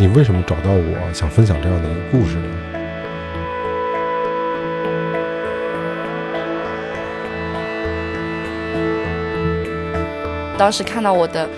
[0.00, 2.42] 你为什么找到我想分享这样的一个故事呢？
[10.56, 11.48] 当时看到我的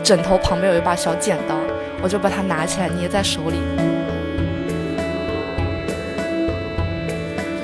[0.00, 1.56] 枕头旁边有一把小剪刀，
[2.00, 3.56] 我就把它拿起来捏在手里。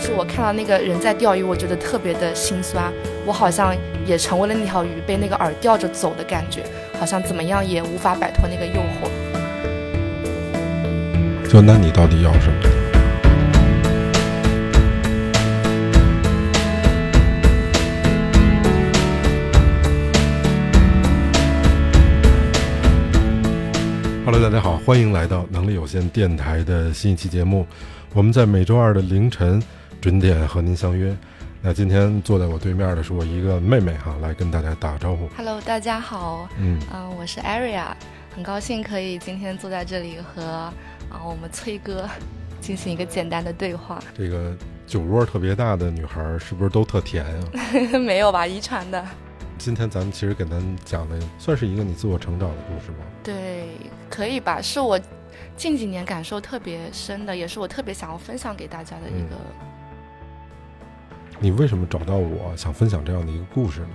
[0.01, 2.93] 就是我看到那个人在钓鱼，我觉得特别的心酸。
[3.25, 3.73] 我好像
[4.05, 6.65] 也成为了那条鱼，被那个饵吊着走的感觉，
[6.99, 9.09] 好像怎么样也无法摆脱那个诱惑。
[11.59, 12.61] 就那你到底要什么
[24.25, 27.67] ？Hello，大家好，欢迎来到能力有限电台的新一期节目。
[28.15, 29.61] 我们在每周二的凌晨
[30.01, 31.13] 准点和您相约。
[31.61, 35.29] 那今天坐在我对面的是我一个妹妹哈，来跟大家打个招呼。
[35.37, 37.87] Hello，大家好，嗯嗯，我是 Aria，
[38.33, 40.73] 很高兴可以今天坐在这里和
[41.11, 42.09] 啊我们崔哥
[42.61, 44.03] 进行一个简单的对话。
[44.17, 44.57] 这个
[44.87, 47.45] 酒窝特别大的女孩是不是都特甜呀？
[47.99, 49.05] 没有吧，遗传的。
[49.57, 52.99] 今天咱们其实给咱讲的算是一个你自我成长的故事吗？
[53.25, 53.69] 对，
[54.09, 54.63] 可以吧？
[54.63, 54.99] 是我
[55.57, 59.37] 近几年感受特别深的，也是我特别想要分享给大家的一个。
[61.41, 63.89] 你为什么找到我想分享这样的一个故事呢？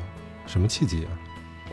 [0.45, 1.11] 什么契机啊？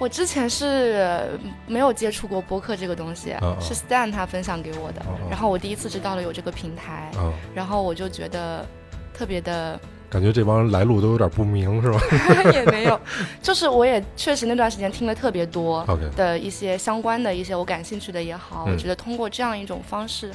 [0.01, 7.13] 我之前是没有接触过播客这个东西，是 Stan 他分享给我的，然后我第一次知道了有这个平台，
[7.55, 8.67] 然后我就觉得
[9.13, 9.79] 特别的。
[10.09, 12.01] 感觉这帮人来路都有点不明，是吧？
[12.53, 12.99] 也没有，
[13.43, 20.33] 就是我也确实那段时间听了特别多的一些相关的一些我感兴趣的也好，我觉得通过这样一种方式，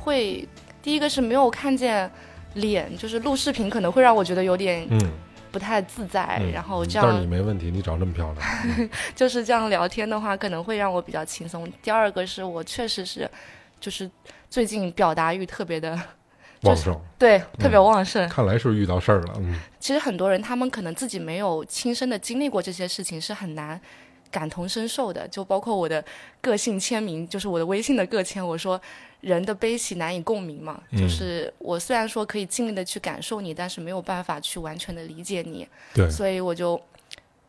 [0.00, 0.48] 会
[0.82, 2.10] 第一个是没有看见
[2.54, 4.88] 脸，就是录视频可能会让我觉得有点
[5.54, 7.06] 不太自在，然后这样。
[7.06, 11.72] 但是你没问题，你长这么漂亮， 就是这样聊天的话可能会让我比较轻松。
[11.80, 13.30] 第二个是我确实是，
[13.78, 14.10] 就是
[14.50, 15.96] 最近表达欲特别的。
[16.62, 18.26] 旺盛，对，特别旺盛。
[18.28, 19.34] 看来是遇到事儿了。
[19.36, 23.78] 嗯，其实很多人他们可能自己没有亲身的经历过这些事情，是很难
[24.30, 25.28] 感同身受的。
[25.28, 26.02] 就包括我的
[26.40, 28.80] 个性签名，就是我的微信的个签，我说
[29.24, 30.82] 人的悲喜难以共鸣嘛。
[30.92, 35.66] 就是我虽然说可以尽力的去感受你，但是没有办法去完全的理解你。
[35.94, 36.80] 对，所以我就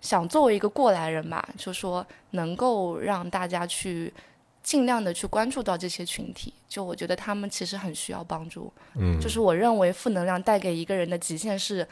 [0.02, 4.13] 想作为一个过来人吧，就说能够让大家去。
[4.66, 8.74] 尽量的去关注到这些群体，就我觉得他们其实很需要帮助。
[8.96, 11.88] 嗯，就是我认为负能量带给一个人的极限是，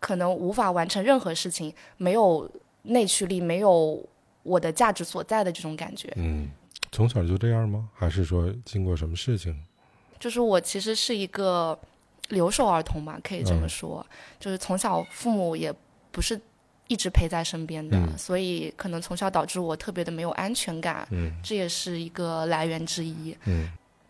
[0.00, 2.50] 可能无法完成任何事情，没有
[2.82, 4.04] 内驱力，没有
[4.42, 6.12] 我的价值所在的这种感觉。
[6.16, 6.48] 嗯，
[6.94, 7.88] 从小就这样吗？
[7.92, 9.54] 还是说经过什么事情？
[10.20, 11.78] 就是我其实是一个
[12.28, 14.06] 留守儿童吧，可以这么说。
[14.38, 15.74] 就是从小父母也
[16.10, 16.40] 不是。
[16.86, 21.08] 一直陪在身边的，所以可能从小导致我特别的没有安全感，
[21.42, 23.34] 这也是一个来源之一。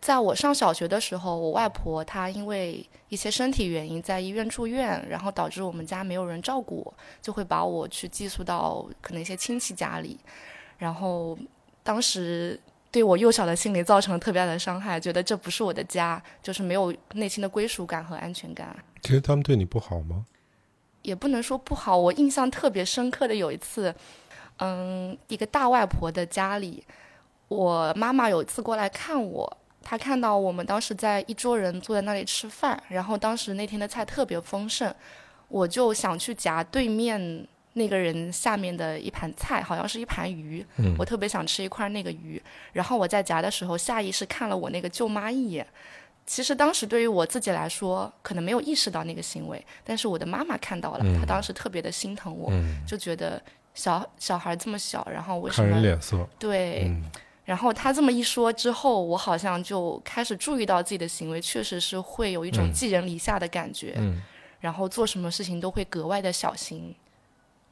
[0.01, 10.19] 在我上小学的时候，我外婆她因为一些身体原因在医院住院，然后导致我们家没有人照顾我，就会把我去寄宿到可能一些亲戚家里，
[10.77, 11.39] 然后
[11.81, 12.59] 当时
[12.95, 18.73] 对我幼小的心理造成了特别大的伤害，觉得这不是我的家，就是没有内心的归属感和安全感。
[19.01, 20.23] 其实他们对你不好吗？
[21.01, 23.93] 也不能说不好，我印象特别深刻的有一次，
[24.59, 26.85] 嗯，一个大外婆的家里，
[27.49, 34.95] 我妈妈有一次过来看我，她看到我们当时在一桌人坐在那里吃饭，然后当时那天的菜特别丰盛，
[35.49, 37.45] 我就想去夹对面
[37.77, 40.65] 那个人下面的一盘菜，好像是一盘鱼，
[40.97, 42.41] 我特别想吃一块那个鱼，
[42.71, 45.67] 然后我在夹的时候下意识看了我那个舅妈一眼。
[46.25, 52.49] 其实当时对于我自己来说，可能没有意识到那个行为，但是我的妈妈看到了，她当时特别的心疼我，
[52.87, 53.39] 就觉得
[53.73, 55.69] 小小孩这么小，然后为什么？
[55.69, 56.25] 看人脸色。
[56.39, 56.89] 对，
[57.43, 63.95] 然后他这么一说之后，我好像就开始注意到自己的行为确实是会有一种寄人篱下的感觉，
[64.61, 66.95] 然后做什么事情都会格外的小心。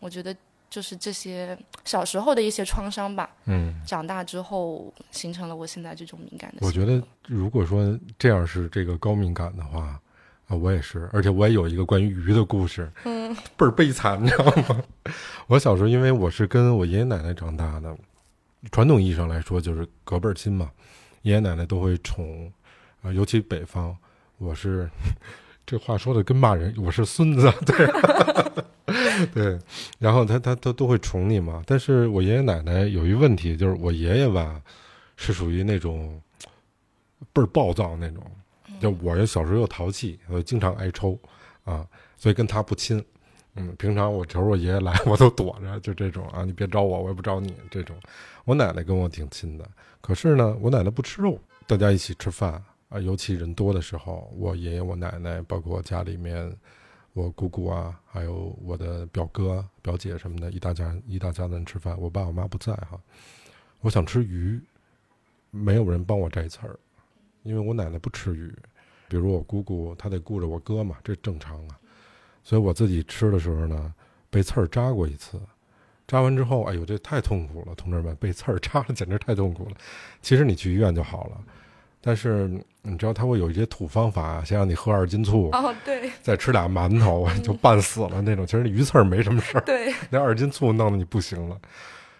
[0.03, 0.35] 我觉得。
[0.69, 1.55] 就是这些
[1.85, 6.65] 小时候的一些创伤吧，嗯，长大之后形成了我现在这种敏感的。
[6.65, 10.01] 我觉得，如果说这样是这个高敏感的话，
[10.47, 14.83] 啊，我也是，而且我也有一个关于鱼的故事，嗯，倍儿悲惨，你知道吗？
[15.45, 17.95] 我小时候因为我是跟我爷爷奶奶长大的，
[18.71, 20.71] 传统意义上来说就是隔辈儿亲嘛，
[21.21, 22.51] 爷爷奶奶都会宠，
[23.03, 23.95] 啊，尤其北方，
[24.39, 24.89] 我是
[25.65, 27.87] 这话说的跟骂人，我是孙子， 对。
[29.33, 29.57] 对，
[29.97, 31.63] 然后他他他都会宠你嘛。
[31.65, 34.61] 但是我爷爷奶奶有一问题，就是我爷爷吧，
[35.15, 36.21] 是属于那种
[37.31, 38.23] 倍儿暴躁那种。
[38.81, 41.17] 就我小时候又淘气，又经常挨抽
[41.63, 41.87] 啊，
[42.17, 43.03] 所以跟他不亲。
[43.55, 47.95] 嗯，平常我瞅我爷爷来，我都躲着，就这种啊，你别招我，我也不招你这种。
[48.43, 49.65] 我奶奶跟我挺亲的，
[50.01, 52.61] 可是呢，我奶奶不吃肉，大家一起吃饭
[52.93, 56.55] 啊，尤其人多的时候，我爷爷、我奶奶，包括家里面
[57.13, 63.01] 我姑姑啊，还有我的表哥、表姐什么的，一大家一大家子人吃饭，我爸我妈不在哈，
[63.81, 64.61] 我想吃鱼，
[65.49, 66.77] 没有人帮我摘刺儿，
[67.41, 68.53] 因为我奶奶不吃鱼，
[69.07, 71.79] 比如我姑姑她得顾着我哥嘛，这正常啊，
[72.43, 73.91] 所以我自己吃的时候呢，
[74.29, 75.41] 被刺儿扎过一次，
[76.07, 79.71] 扎完之后，哎呦，这太痛苦了，同志们，被刺儿扎了简直太痛苦了。
[80.21, 81.43] 其实你去医院就好了，
[82.05, 82.49] 但是
[82.81, 88.45] 你知道他会有一些土方法，先让你喝二斤醋，哦，对再吃俩馒头就半死了那种。
[88.45, 91.57] 其实鱼刺儿没什么事儿，对， 那二斤醋弄得你不行了，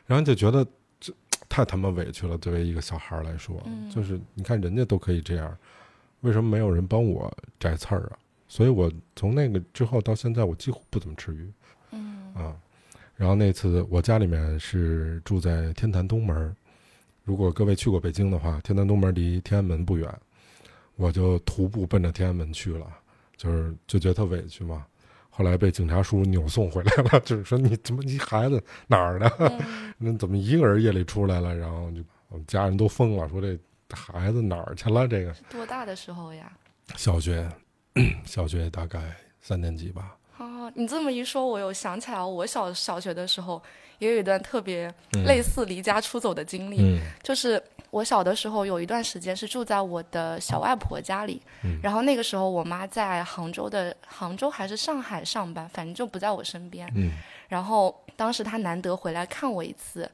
[0.05, 0.65] 然后就觉得
[1.01, 1.13] 这
[1.49, 2.37] 太他妈委屈了。
[2.37, 3.61] 作为一个小孩来说，
[3.93, 5.53] 就是你看人家都可以这样，
[6.21, 8.17] 为什么没有人帮我摘刺儿啊？
[8.47, 11.51] 所以我从那个之后到现在，我几乎不怎么吃鱼。
[11.91, 12.55] 嗯啊，
[13.15, 16.55] 然后那次我家里面是住在天坛东门儿，
[17.23, 20.13] 如果各位去过北京的话，天坛东门离天安门不远，
[20.95, 22.85] 我就徒步奔着天安门去了，
[23.37, 24.85] 就是就觉得特委屈嘛。
[25.29, 29.59] 后来被警察叔叔扭送回来了， 就是说你怎么你孩子哪儿的？
[29.97, 31.55] 那怎么一个人夜里出来了？
[31.55, 33.57] 然后就我们家人都疯了，说这
[33.89, 35.07] 孩子哪儿去了？
[35.07, 36.51] 这个多大的时候呀？
[36.97, 37.49] 小学，
[38.25, 40.15] 小学大概三年级吧。
[40.37, 43.61] 哦，你这么一说，我有想起来，我小小学的时候
[44.03, 44.93] 也有一段特别
[45.25, 46.77] 类似离家出走的经历。
[46.81, 56.91] 嗯就是我小的时候有一段时间是住在我的小外婆家里，嗯然后那个时候我妈在杭州的杭州还是上海上班，反正就不在我身边。
[56.95, 57.11] 嗯
[57.47, 60.09] 然后当时她难得回来看我一次，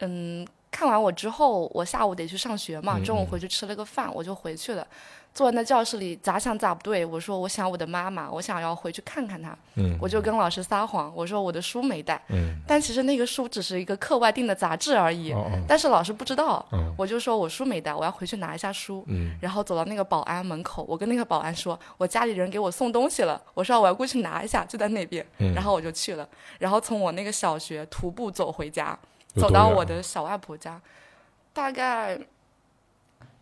[0.00, 4.86] 嗯，看完我之后，我下午得去上学嘛，嗯中午回去吃了个饭，我就回去了。
[5.34, 7.04] 坐在那教室里，咋想咋不对。
[7.04, 9.56] 我说我想我的妈妈，我想要回去看看她。
[9.76, 15.32] 嗯我就跟老师撒谎，我说我的书没带，嗯但其实那个书只是一个课外订的杂志而已。
[15.32, 19.04] 哦哦但是老师不知道，嗯我就说我书没带，我要回去拿一下书。
[19.06, 25.24] 嗯然后走到那个保安门口，我跟那个保安说，我家里人给我送东西了，我说我要过去拿一下，就在那边。
[25.38, 26.28] 嗯然后我就去了，
[26.58, 28.98] 然后从我那个小学徒步走回家，
[29.36, 30.80] 走到我的小外婆家，
[31.52, 32.18] 大概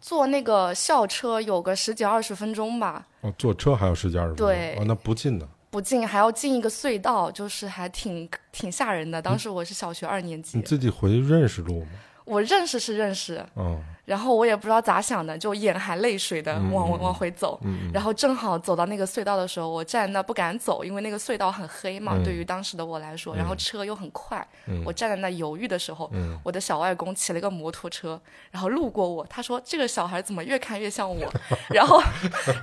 [0.07, 5.49] 坐那个校车有个十几二十分钟吧，哦，坐车还有十几二十分钟，对哦，那不近的。
[5.69, 9.21] 不近，还要进一个隧道，就是还挺挺吓人的。
[9.21, 11.89] 当时我是小学二年级你，自己回去认识路吗？
[12.27, 13.83] 我认识是认识，嗯。
[14.05, 17.01] 然后我也不知道咋想的，就眼含泪水的嗯往嗯。
[17.01, 17.59] 往回走。
[17.65, 22.23] 嗯然后正好走到那个隧道的时候，我站在那不敢走，因为那个隧道很黑嘛，嗯。
[22.23, 24.81] 对于当时的我来说，然后车又很快，嗯。
[24.85, 26.39] 我站在那犹豫的时候，嗯。
[26.45, 28.21] 我的小外公骑了个摩托车，
[28.53, 31.33] 然后路过我，他说这个小孩怎么越看越像我，
[31.71, 32.01] 然后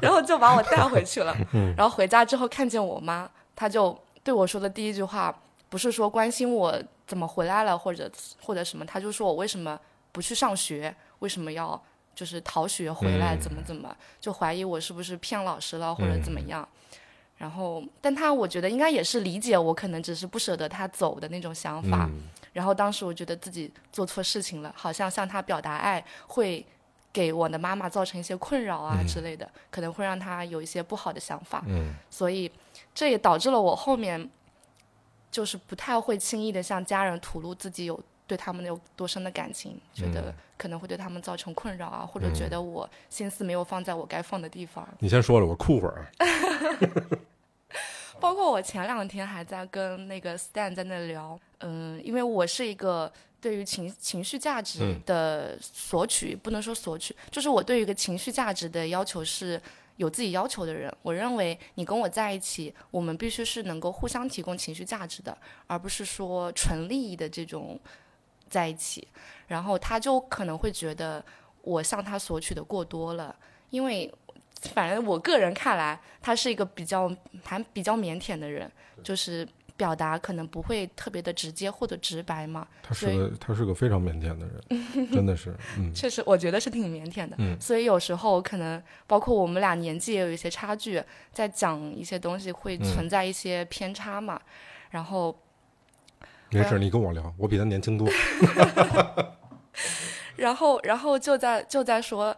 [0.02, 1.36] 然后就把我带回去了。
[1.52, 1.74] 嗯。
[1.78, 5.38] 然后回家之后看见我妈，她就对我说的第一句话
[5.68, 8.12] 不是说关心我怎么回来了或者
[8.42, 9.80] 或者什么，他就说我为什么
[10.12, 11.82] 不去上学，为什么要
[12.16, 16.70] 就是逃学回来，嗯怎么怎么，就怀疑我是不是骗老师了或者怎么嗯样。
[17.38, 22.06] 然后，但他我觉得应该也是理解我，可能只是不舍得他走的那种想法。
[22.12, 26.64] 嗯然后当时我觉得自己做错事情了，好像向他表达爱会
[27.12, 31.64] 给我的妈妈造成一些困扰啊之类的，可能会让他有一些不好的想法。
[31.66, 32.50] 嗯所以
[32.94, 34.30] 这也导致了我后面
[35.34, 44.88] 就是不太会轻易的向家人吐露自己有对他们有多深的感情，觉得嗯可能会对他们造成困扰啊，或者觉得我心思没有放在我该放的地方。
[45.00, 46.08] 你先说了，我哭会儿。
[48.22, 53.12] 包括我前两天还在跟那个 Stan 在那聊，嗯，因为我是一个
[53.42, 59.62] 对于情情绪价值嗯的索取，不能说索取，就是我对于一个情绪价值的要求是
[59.98, 60.94] 有自己要求的人。
[61.02, 67.80] 我认为你跟我在一起，我们必须是能够互相提供情绪价值的，而不是说纯利益的这种
[68.50, 69.08] 在一起。
[69.48, 71.24] 然后他就可能会觉得
[71.62, 73.36] 我向他索取的过多了，
[73.70, 74.12] 因为
[74.74, 78.72] 反正我个人看来，他是一个比较还比较腼腆的人，
[79.04, 79.48] 就是
[79.84, 82.66] 表达可能不会特别的直接或者直白嘛。
[82.82, 87.36] 他是个他是个非常腼腆的人，真的是，嗯 确实，我觉得是挺腼腆的。
[87.40, 94.40] 嗯所以有时候可能包括我们俩年纪也有一些差距，在讲一些东西会嗯存在一些偏差嘛。
[94.92, 95.38] 然后，
[96.50, 98.08] 没事，你跟我聊，我比他年轻多。
[100.38, 102.34] 然后，然后就在就在说。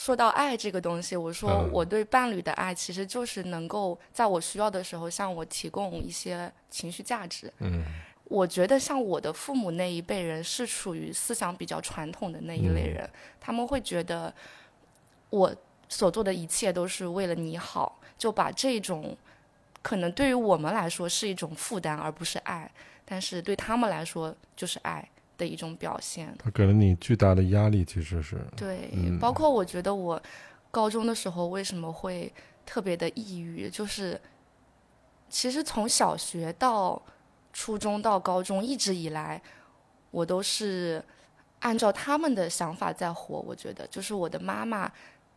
[0.00, 1.70] 说到爱这个东西，我说嗯。
[1.70, 7.52] 我对伴侣的爱其实就是能够在我需要的时候向我提供一些情绪价值。
[7.58, 7.84] 嗯。
[8.24, 13.06] 我觉得像我的父母那一辈人是属于思想比较传统的那一类人，
[13.38, 14.32] 他们会觉得
[15.28, 15.54] 我
[15.86, 19.14] 所做的一切都是为了你好，就把这种
[19.82, 22.70] 可能对于我们来说是一种负担，而不是爱，
[23.04, 25.06] 但是对他们来说就是爱
[25.40, 26.32] 的一种表现。
[26.38, 30.20] 他给了你巨大的压力，其实是对，嗯包括我觉得我
[30.70, 32.30] 高中的时候为什么会
[32.66, 34.20] 特别的抑郁，就是
[35.30, 37.00] 其实从小学到
[37.52, 39.40] 初中到高中一直以来，
[40.10, 41.02] 我都是
[41.60, 43.40] 按照他们的想法在活。
[43.40, 44.92] 我觉得就是我的妈妈，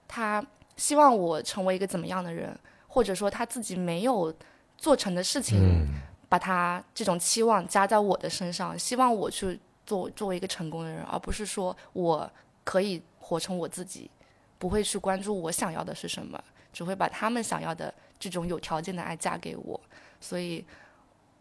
[0.08, 0.46] 她
[0.76, 2.56] 希望我成为一个怎么样的人，
[2.88, 4.34] 或者说她自己没有
[4.78, 6.02] 做成的事情，嗯
[6.34, 12.30] 把他这种期望加在我的身上，希望我去做作为一个成功的人，而不是说我
[12.64, 14.10] 可以活成我自己，
[14.58, 19.80] 不会去关注我想要的是什么，只会把他们想要的这种有条件的爱嫁给我。
[20.20, 20.66] 所以，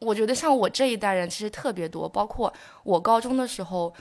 [0.01, 3.95] 我觉得像我这一代人其实特别多，包括我高中的时候，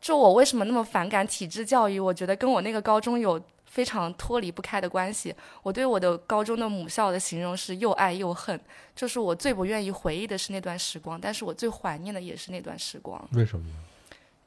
[0.00, 2.00] 就我为什么那么反感体制教育？
[2.00, 5.34] 我觉得跟我那个高中有非常脱离不开的关系。
[5.62, 8.58] 我对我的高中的母校的形容是又爱又恨。
[8.96, 13.28] 就是我最不愿意回忆的是那段时光，但是我最怀念的也是那段时光。
[13.32, 13.64] 为什么？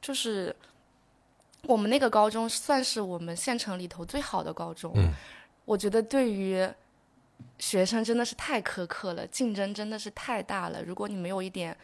[0.00, 0.54] 就是
[1.62, 5.12] 我们那个高中算是我们县城里头最好的高中，嗯
[5.64, 6.68] 我觉得对于
[7.56, 10.82] 学生真的是太苛刻了，竞争真的是太大了。
[10.82, 11.74] 如果你没有一点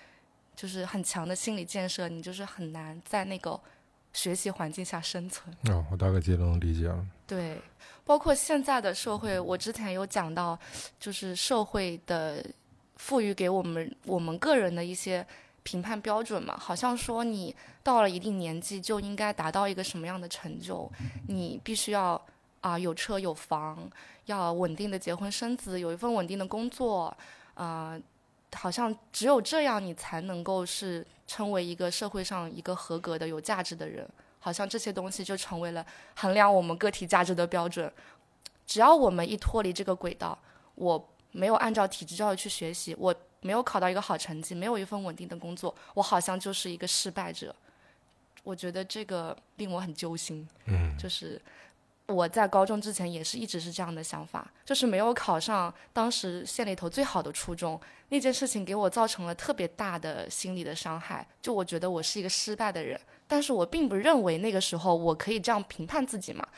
[0.57, 3.59] 就是很强的心理建设，你就是很难在那个
[4.13, 5.55] 学习环境下生存。
[5.65, 7.07] 啊、我大概就能理解了。
[7.27, 7.61] 对，
[8.05, 10.59] 包括现在的社会，我之前有讲到，
[10.99, 12.45] 就是社会的
[12.97, 15.25] 赋予给我们我们个人的一些
[15.63, 20.91] 评判标准嘛，好像说你到了一定年纪就应该达到一个什么样的成就，
[21.29, 22.21] 你必须要
[22.61, 23.89] 啊、有车有房，
[24.25, 27.17] 要稳定的结婚生子，有一份稳定的工作，
[27.55, 27.97] 啊、
[28.55, 34.05] 好像只有这样你才能够是成为一个社会上一个合格的有价值的人。
[34.41, 37.93] 好像这些东西就成为了衡量我们个体价值的标准。
[38.67, 40.39] 只要我们一脱离这个轨道，
[40.77, 47.55] 我没有按照体制教育去学习，我没有考到一个好成绩，没有一份稳定的工作，我好像就是一个失败者。
[48.45, 50.49] 我觉得这个令我很揪心。
[50.67, 51.41] 嗯，就是
[52.09, 61.27] 我在高中之前也是一直是这样的想法，就是没有考上当时县里头最好的初中，那件事情给我造成了特别大的心理的伤害。
[61.43, 66.49] 就我觉得我是一个失败的人，但是我并不认为那个时候我可以这样评判自己嘛。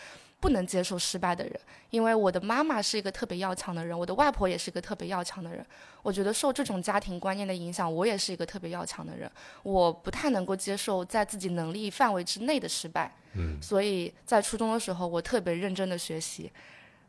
[0.40, 5.64] 不能接受失败的人，因为我的妈妈是一个特别要强的人，我的外婆也是一个特别要强的人。
[6.02, 9.30] 我觉得受这种家庭观念的影响，我也是一个特别要强的人。
[9.62, 13.12] 我不太能够接受在自己能力范围之内的失败。
[13.34, 16.50] 嗯，所以在初中的时候，我特别认真的学习，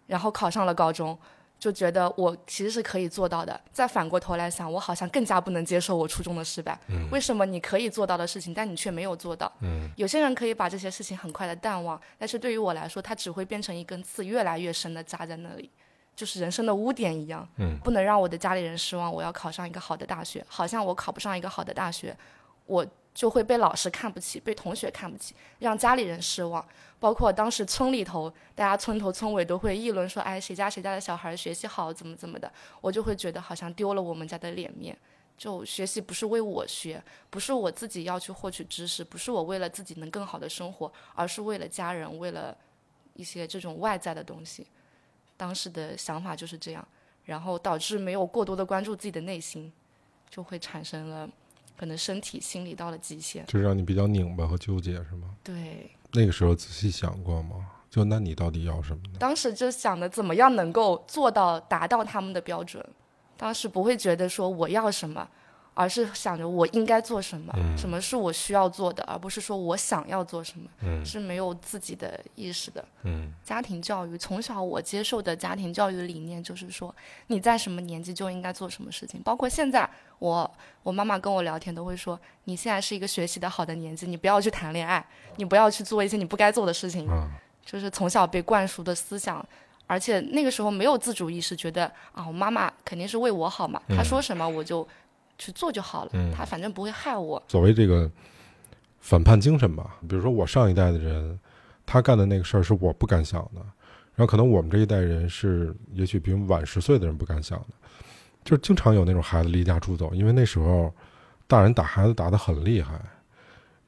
[0.08, 1.18] 然后考上了高中，
[1.62, 3.62] 就觉得我其实是可以做到的。
[3.72, 6.76] 再反过头来想，我好像更加不能接受我初中的失败。
[6.88, 9.52] 嗯为什么你可以做到的事情，但你却没有做到？
[9.62, 15.70] 嗯，有些人可以把这些事情很快的淡忘，但是对于我来说，它只会变成一根刺，越来越深的扎在那里，
[16.16, 17.48] 就是人生的污点一样。
[17.58, 20.44] 嗯，不能让我的家里人失望，我要考上一个好的大学。
[20.50, 22.18] 好像我考不上一个好的大学，
[22.66, 26.66] 我就会被老师看不起，被同学看不起，让家里人失望。
[27.00, 34.98] 包括当时村里头，大家村头村尾都会议论说，哎，谁家谁家的小孩学习好，怎么怎么的，我就会觉得好像丢了我们家的脸面。
[35.38, 42.56] 就学习不是为我学，不是我自己要去获取知识，不是我为了自己能更好的生活，而是为了家人，为了
[43.16, 44.68] 一些这种外在的东西。
[45.36, 46.88] 当时的想法就是这样，
[47.26, 49.74] 然后导致没有过多的关注自己的内心，
[50.30, 51.28] 就会产生了
[51.82, 53.44] 可能身体、心理到了极限。
[53.48, 55.32] 就是让你比较拧巴和纠结，是吗？
[55.44, 57.56] 对，那个时候仔细想过吗？
[57.90, 59.18] 就那你到底要什么呢？
[59.18, 62.88] 当时就想的怎么样能够做到达到他们的标准，
[63.36, 65.28] 当时不会觉得说我要什么，
[65.74, 72.84] 而是想着我应该做什么，嗯什么是我需要做的，而不是说我想要做什么，嗯是没有自己的意识的。
[73.04, 76.94] 嗯家庭教育从小我接受的家庭教育理念就是说，
[77.28, 79.22] 你在什么年纪就应该做什么事情。
[79.22, 80.50] 包括现在我
[80.84, 85.06] 我妈妈跟我聊天都会说，你现在是一个学习的好的年纪，你不要去谈恋爱，
[85.38, 87.08] 你不要去做一些你不该做的事情。
[87.08, 87.28] 啊，
[87.66, 89.44] 就是从小被灌输的思想，
[89.88, 94.88] 而且那个时候没有自主意识，觉得啊，我妈妈肯定是为我好嘛，她说什么我就
[95.42, 97.42] 去做就好了，嗯她反正不会害我。
[97.48, 98.10] 所谓这个
[99.00, 101.40] 反叛精神吧，比如说我上一代的人，
[101.84, 103.62] 他干的那个事儿是我不敢想的，
[104.14, 107.68] 然后可能我们这一代人是也许比我们晚十岁的人不敢想的，
[108.44, 110.94] 就是经常有那种孩子离家出走，因为那时候
[111.48, 113.02] 大人打孩子打得很厉害，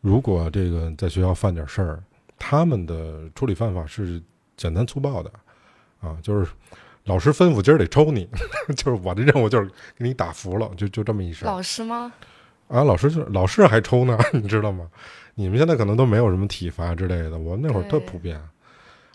[0.01, 2.03] 如果这个在学校犯点事儿，
[2.39, 4.19] 他们的处理办法是
[4.57, 5.31] 简单粗暴的，
[6.01, 6.51] 啊，就是
[7.05, 8.29] 老师吩咐今儿得抽你，
[8.75, 9.67] 就是我的任务就是
[9.97, 11.47] 给你打服了，就就这么一事儿。
[11.47, 12.13] 老师吗？
[12.69, 14.87] 啊，老师就老师还抽呢， 你知道吗？
[15.35, 18.39] 你们现在可能都没有什么体罚之类的，我们那会儿特普遍。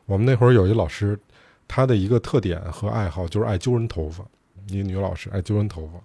[0.07, 1.19] 我们那会儿有一老师，
[1.67, 4.25] 他的一个特点和爱好就是爱揪人头发。
[4.69, 5.99] 一个女老师爱揪人头发。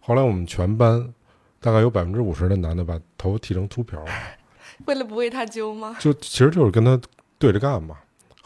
[0.00, 1.12] 后来我们全班
[1.60, 4.04] 大概有百分之五十的男的把头剃成秃瓢，
[4.86, 5.96] 为了不为他揪吗？
[5.98, 7.00] 就其实就是跟他
[7.38, 7.96] 对着干嘛。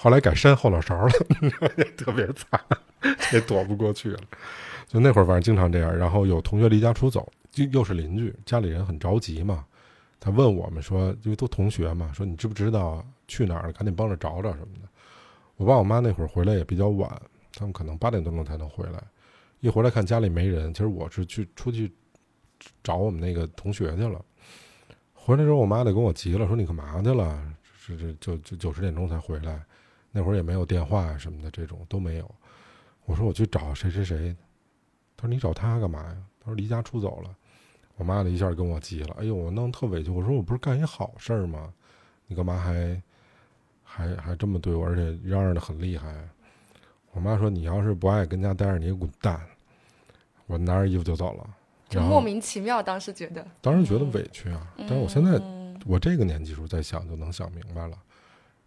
[0.01, 1.11] 后来改扇后脑勺了，
[1.99, 2.61] 特别惨，
[3.33, 4.21] 也躲不过去了。
[4.87, 5.95] 就那会儿，反正经常这样。
[5.95, 9.67] 然后有同学离家出走，就又是邻居，家里人很着急嘛。
[10.21, 13.73] 他问我们说，因为都同学嘛，说你知不知道去哪儿了？
[13.73, 14.89] 赶紧帮着找找什么的。
[15.57, 17.11] 我爸我妈那会儿回来也比较晚，
[17.55, 19.03] 他们可能八点多钟才能回来。
[19.59, 21.93] 一回来看家里没人，其实我是去出去
[22.85, 24.25] 找我们那个同学去了。
[25.13, 27.53] 回来之后，我妈得跟我急了，说你干嘛去了？
[27.85, 29.61] 这这就就九十点钟才回来，
[30.11, 32.31] 那会儿也没有电话什么的，这种都没有。
[33.05, 34.37] 我说我去找谁谁谁，
[35.17, 36.17] 他说你找他干嘛呀？
[36.41, 37.35] 他说离家出走了。
[37.97, 40.11] 我妈的一下跟我急了，哎呦，我弄特委屈。
[40.11, 41.73] 我说我不是干一好事儿吗？
[42.27, 43.03] 你干嘛还
[43.83, 46.15] 还还这么对我，而且嚷嚷的很厉害。
[47.13, 49.41] 我妈说你要是不爱跟家待着，你滚蛋。
[50.47, 51.57] 我拿着衣服就走了，
[51.89, 52.83] 就莫名其妙。
[52.83, 54.75] 当时觉得，当时觉得委屈啊。
[54.79, 55.41] 但是我现在
[55.85, 57.99] 我这个年纪时候再想，就能想明白了。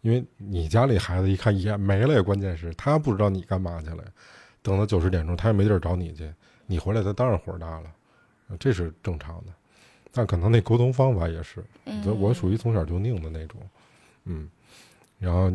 [0.01, 4.03] 因为你家里孩子一看也没了，关键是他不知道你干嘛去了。
[4.61, 6.31] 等到九十点钟，他也没地儿找你去，
[6.67, 7.91] 你回来他当然火大了。
[8.59, 9.53] 这是正常的，
[10.11, 11.63] 但可能那沟通方法也是，
[12.19, 13.61] 我属于从小就拧的那种，
[14.25, 14.49] 嗯，
[15.17, 15.49] 然后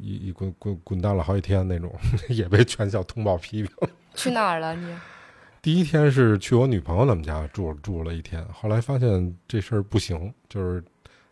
[0.00, 1.90] 一一滚滚滚蛋了好几天那种，
[2.28, 3.70] 也被全校通报批评。
[4.14, 4.94] 去哪儿了你？
[5.62, 10.84] 第一天是去我女朋友他们家住住了一天，后来发现这事儿不行，就是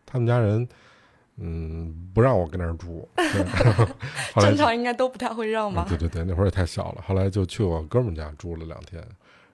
[0.07, 0.67] 他们家人
[1.45, 3.09] 嗯不让我跟那儿住，
[4.41, 5.85] 正常应该都不太会让吧？
[5.89, 9.03] 对对对，那会儿也太小了，后来就去我哥们家住了两天。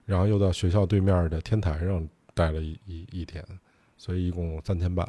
[0.05, 3.43] 然后又到学校对面的天台上待了一一一天，
[3.97, 5.07] 所以一共三天半。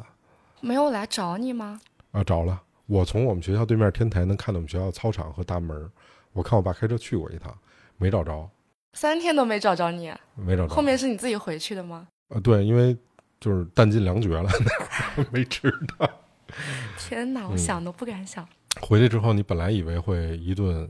[0.59, 1.79] 没有来找你吗？
[2.11, 2.61] 啊，找了。
[2.87, 5.89] 我从我们学校对面天台能看到我们学校操场和大门。
[6.33, 7.55] 我看我爸开车去过一趟，
[7.97, 8.49] 没找着。
[8.93, 10.11] 三天都没找着你？
[10.35, 10.73] 没找着。
[10.73, 12.07] 后面是你自己回去的吗？
[12.29, 12.95] 啊，对，因为
[13.39, 14.49] 就是弹尽粮绝了，
[15.31, 16.09] 没吃的。
[16.97, 18.47] 天哪，我想都不敢想。
[18.81, 20.89] 回去之后，你本来以为会一顿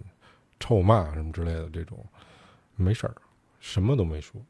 [0.59, 1.97] 臭骂什么之类的，这种
[2.75, 3.15] 没事儿。
[3.59, 4.41] 什么都没说，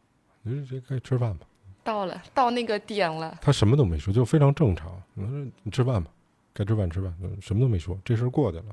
[0.41, 1.45] 你说这该吃饭吧？
[1.83, 3.37] 到了，到那个点了。
[3.41, 4.91] 他什么都没说，就非常正常。
[5.15, 6.09] 我说你吃饭吧，
[6.53, 8.65] 该吃饭吃饭，什么都没说，这事儿过去了。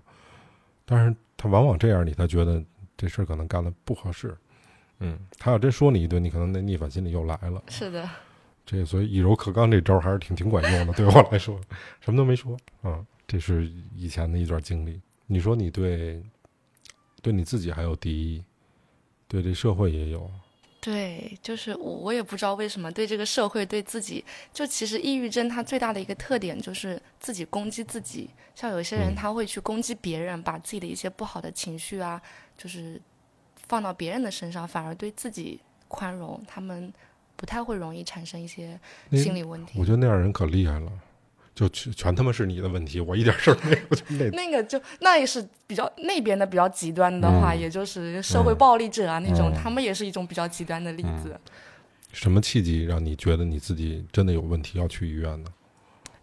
[0.85, 2.63] 但是他往往这样，你才觉得
[2.97, 4.37] 这事儿可能干的不合适。
[5.01, 7.63] 嗯，他要真说你一顿，你可能那逆反心理又来了。
[7.69, 8.09] 是的，
[8.71, 11.59] 这所以以柔克刚这招还是挺挺管用的，对我来说，
[12.03, 12.55] 什么都没说。
[12.83, 15.01] 嗯，这是以前的一段经历。
[15.27, 16.23] 你说你对，
[17.23, 18.45] 对你自己还有敌意？
[19.27, 20.31] 对这社会也有，
[20.81, 32.21] 对，就是我我也不知道为什么对这个社会对自己，就其实抑郁症它最大的一个特点就是自己攻击自己，像有些人他会去攻击别人，把自己的一些不好的情绪啊，
[32.57, 33.01] 就是
[33.67, 36.91] 放到别人的身上，反而对自己宽容，他们
[37.39, 38.79] 不太会容易产生一些
[39.13, 39.79] 心理问题。
[39.79, 40.93] 我觉得那样人可厉害了。
[41.55, 43.89] 就全全他妈是你的问题，我一点事儿没有。
[43.97, 51.37] 就那那个就那也是比较那边的比较极端的话，也就是社会暴力者啊那种，他们也是一种比较极端的例子。
[52.13, 55.51] 什么契机让你觉得你自己真的有问题要去医院呢？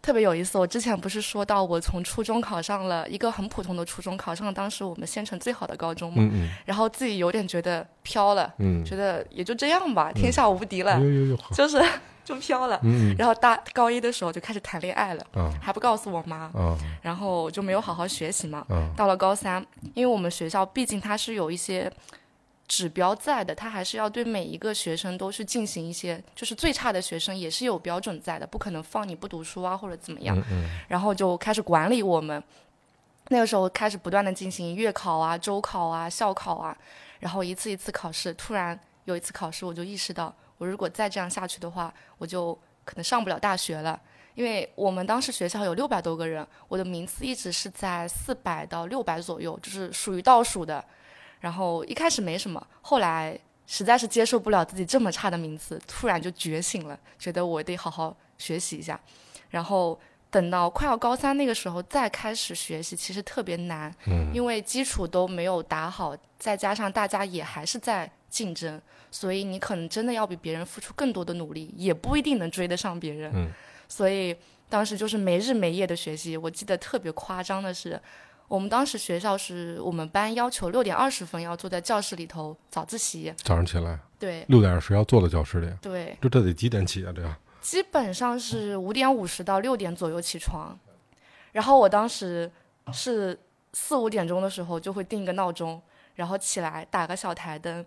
[0.06, 6.22] 特别有意思，我之前不是说到我从初中考上了一个很普通的初中，考上了当时我们县城最好的高中嘛，
[6.63, 8.54] 然后自己有点觉得飘了，
[8.86, 11.00] 觉得也就这样吧，天下无敌了，
[11.56, 11.84] 就是。
[12.26, 12.82] 就飘了，
[13.20, 15.24] 然后大高一的时候就开始谈恋爱了，
[15.62, 16.52] 还不告诉我妈，
[17.04, 18.65] 然后就没有好好学习嘛。
[18.98, 19.63] 到了高三，
[19.94, 21.91] 因为我们学校毕竟它是有一些
[22.67, 30.36] 指标在的，他还是要对每一个学生都去进行一些，就是最差的学生也是有标准在的，不可能放你不读书啊或者怎么样。
[30.88, 32.43] 然后就开始管理我们，
[33.28, 36.75] 那个时候开始不断的进行月考啊、周考啊、校考啊，
[37.19, 38.34] 然后一次一次考试。
[38.34, 40.34] 突然有一次考试，我就意识到。
[40.58, 43.99] 我如果再这样下去的话，我就可能上不了大学了。
[44.34, 50.84] 因为我们当时学校有六百多个人，我的名次一直是在四百到六百左右，就是属于倒数的。
[51.46, 59.00] 然后一开始没什么，后来实在是接受不了自己这么差的名次，突然就觉醒了，觉得我得好好学习一下。
[59.52, 60.00] 然后
[60.32, 63.94] 等到快要高三那个时候再开始学习，其实特别难，
[64.34, 68.82] 因为基础都没有打好，再加上大家也还是在竞争。
[69.12, 73.32] 所以你可能真的要比别人付出更多的努力，也不一定能追得上别人。
[73.36, 73.52] 嗯，
[73.88, 74.36] 所以
[74.68, 76.36] 当时就是没日没夜的学习。
[76.36, 78.02] 我记得特别夸张的是，
[78.48, 83.34] 我们当时学校是我们班要求六点二十分要坐在教室里头早自习。
[83.38, 84.00] 早上起来？
[84.20, 85.70] 对，六点二十要坐在教室里。
[85.82, 87.12] 对，这这得几点起啊？
[87.16, 87.36] 这样？
[87.62, 90.78] 基本上是五点五十到六点左右起床，
[91.52, 92.52] 然后我当时
[92.94, 93.38] 是
[93.74, 95.82] 四五点钟的时候就会定一个闹钟，
[96.14, 97.84] 然后起来打个小台灯。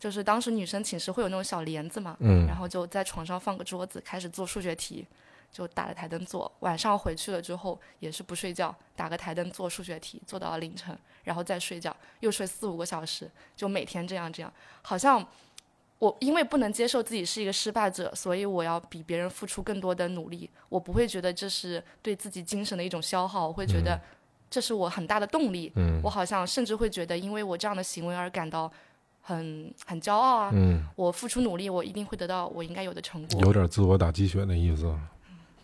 [0.00, 5.06] 就是当时女生寝室会有那种小帘子嘛，嗯然后就在床上放个桌子，开始做数学题，
[5.52, 6.50] 就打着台灯做。
[6.60, 14.52] 晚上回去了之后也是不睡觉，打个台灯做数学题，做到凌晨，然后再睡觉，又睡四五个小时，就每天这样这样。
[14.82, 15.26] 好像
[15.98, 20.48] 我因为不能接受自己是一个失败者，所以我要比别人付出更多的努力。
[20.68, 24.00] 我不会觉得这是对自己精神的一种消耗，我会觉得
[24.48, 25.70] 这是我很大的动力。
[25.76, 28.72] 嗯我好像甚至会觉得，因为我这样的行为而感到
[29.20, 30.50] 很很骄傲啊。
[30.54, 33.40] 嗯，我付出努力，我一定会得到我应该有的成果。
[33.42, 34.96] 有点自我打鸡血的意思。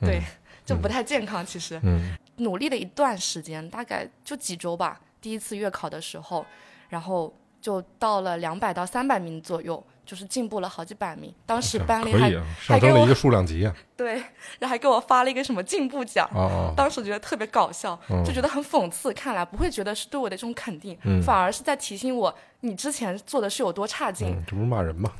[0.00, 0.22] 对，
[0.64, 1.44] 就不太健康。
[1.44, 5.00] 其实嗯努力了一段时间，大概就几周吧。
[5.20, 6.44] 第一次月考的时候，
[6.88, 11.34] 然后就到了两百到三百名左右，就是进步了好几百名。
[11.46, 12.30] 当时班里还
[12.60, 13.74] 上升了一个数量级啊。
[13.96, 14.14] 对，
[14.58, 16.28] 然后还给我发了一个什么进步奖。
[16.34, 19.12] 哦哦，当时觉得特别搞笑，嗯就觉得很讽刺。
[19.14, 24.28] 看来不会觉得是对我的这种肯定，嗯反而是在提醒我你之前做的是有多差劲。
[24.28, 25.10] 嗯，这不是骂人吗？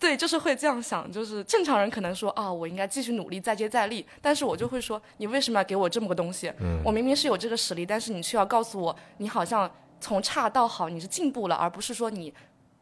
[0.00, 6.50] 对，就是会这样想，就是正常人可能说啊，我应该继续努力，再接再厉，但是我就会说，你为什么要给我这么个东西？
[6.58, 12.32] 嗯我明明是有这个实力，但是你却要告诉我，你好像从差到好，你是进步了，而不是说你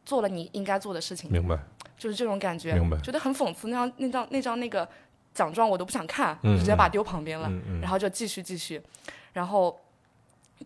[0.05, 1.59] 做了你应该做的事情，明白。
[1.99, 3.67] 就是这种感觉，明白觉得很讽刺。
[3.67, 4.89] 那张那张那张那个
[5.35, 7.51] 奖状我都不想看，嗯直接把它丢旁边了，
[7.83, 8.81] 然后就继续继续，
[9.33, 9.77] 然后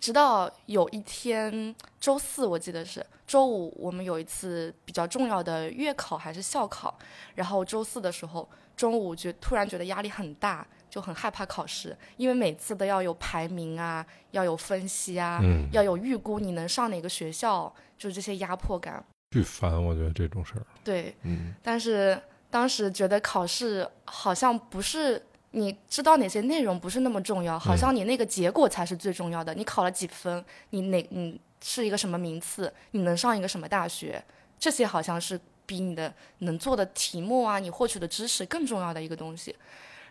[0.01, 6.99] 直到有一天周四，我记得是周五，我们有一次比较重要的月考还是校考，
[7.35, 19.05] 然后周四的时候中午就突然觉得压力很大，就很害怕考试，因为每次都要有排名啊，要有分析啊，嗯，要有预估你能上哪个学校，就是这些压迫感。
[19.31, 20.67] 巨烦，我觉得这种事儿。
[20.85, 25.23] 对，嗯但是当时觉得考试好像不是
[25.53, 29.55] 你知道哪些内容不是那么重要，好像你那个结果才是最重要的。
[29.55, 34.23] 你考了几分，你哪你是一个什么名次，你能上一个什么大学，
[34.59, 39.55] 这些好像是比你的能做的题目啊，你获取的知识更重要的一个东西。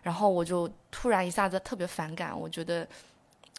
[0.03, 2.87] 然后我就突然一下子特别反感，我觉得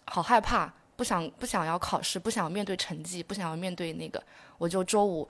[0.07, 4.23] 好害怕，不想不想要考试，不想要面对成绩，不想要面对那个，
[4.59, 5.29] 我就周五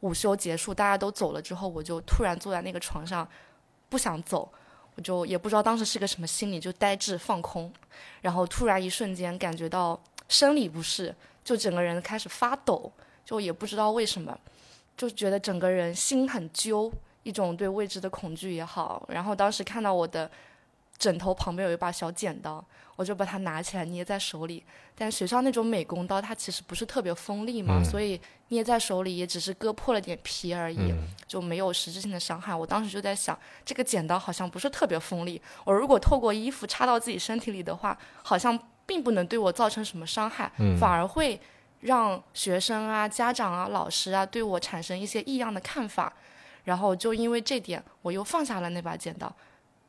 [0.00, 3.26] 午休结束，大家都走了之后，我就突然坐在那个床上，
[3.88, 4.50] 不想走，
[5.02, 7.72] 就也不知道当时是个什么心理，就呆滞放空，
[8.20, 12.92] 然后突然一瞬间感觉到生理不适，就整个人开始发抖，
[13.24, 14.38] 就也不知道为什么，
[14.96, 19.06] 就觉得整个人心很揪，一种对未知的恐惧也好。
[19.08, 20.30] 然后当时看到我的
[21.00, 22.62] 枕头旁边有一把小剪刀，
[22.94, 24.62] 我就把它拿起来捏在手里。
[24.94, 30.92] 但学校那种美工刀它其实不是特别锋利嘛，嗯所以捏在手里也只是割破了点皮而已。
[30.92, 32.54] 嗯就没有实质性的伤害。
[32.54, 41.40] 我当时就在想，这个剪刀好像不是特别锋利，我如果透过衣服插到自己身体里的话，好像并不能对我造成什么伤害，嗯反而会
[41.80, 46.12] 让学生啊、家长啊、老师啊对我产生一些异样的看法。
[46.64, 49.34] 然后就因为这点，我又放下了那把剪刀，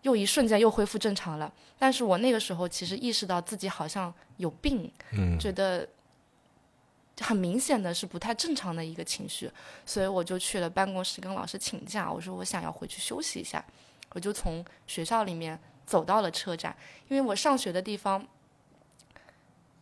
[0.02, 1.52] 又一瞬间又恢复正常了。
[1.78, 5.88] 但是我那个时候其实意识到自己好像有病，嗯觉得
[7.20, 9.52] 很明显的是不太正常的一个情绪，
[9.86, 13.64] 所以我就去了办公室跟老师请假，我说我想要回去休息一下，
[14.14, 16.76] 我就从学校里面走到了车站，
[17.08, 18.28] 因为我上学的地方。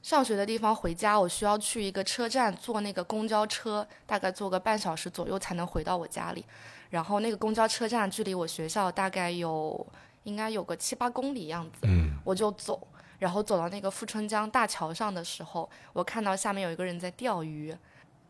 [0.01, 6.45] 上学的地方回家，我需要去一个车站坐那个公交车，大概坐个半小时左右才能回到我家里。
[6.89, 9.85] 然后那个公交车站距离我学校大概有
[10.23, 17.75] 应该有个七八公里样子，嗯我就走，然后走到那个富春江大桥上的时候，我看到下面有一个人在钓鱼，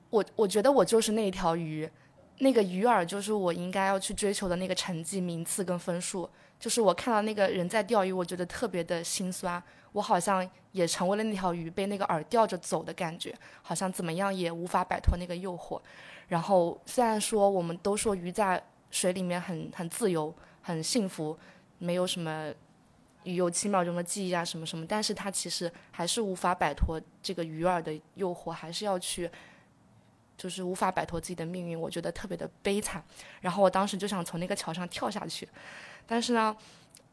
[0.09, 1.89] 我我觉得我就是那一条鱼，
[2.39, 6.29] 那个鱼饵就是我应该要去追求的那个成绩、名次跟分数。
[6.59, 9.61] 就是我看到那个人在钓鱼，我觉得特别的心酸，
[9.93, 15.79] 我好像也成为了那条鱼，被那个饵钓着走的感觉，好像怎么样也无法摆脱那个诱惑。
[16.27, 21.37] 然后虽然说我们都说鱼在水里面很很自由、很幸福，
[21.79, 22.53] 没有什么
[23.23, 29.29] 鱼有七秒钟的记忆啊什么什么，但是他其实还是无法摆脱这个鱼饵的诱惑，还是要去，
[30.37, 33.03] 就是无法摆脱自己的命运，我觉得特别的悲惨。
[33.41, 35.47] 然后我当时就想从那个桥上跳下去，
[36.05, 36.55] 但是呢，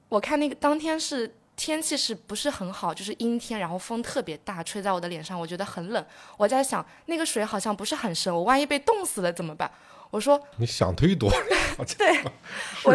[0.08, 6.06] 我看那个当天是天气是不是很好，就是阴天，然后风特别大，吹在我的脸上，我觉得很冷。
[6.36, 9.70] 我在想，那个水好像不是很深，我万一被冻死了怎么办？
[10.10, 11.28] 我说你想忒多。
[11.98, 12.22] 对，
[12.84, 12.94] 我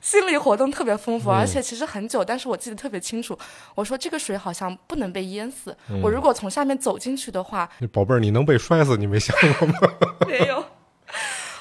[0.00, 3.38] 心心理活动特别丰富，嗯而且其实很久，但是我记得特别清楚。
[3.74, 9.74] 我说这个水好像不能被淹死，嗯我如果从下面走进去的话，宝贝儿，你能被摔死，你没想过吗？
[10.28, 10.62] 没有。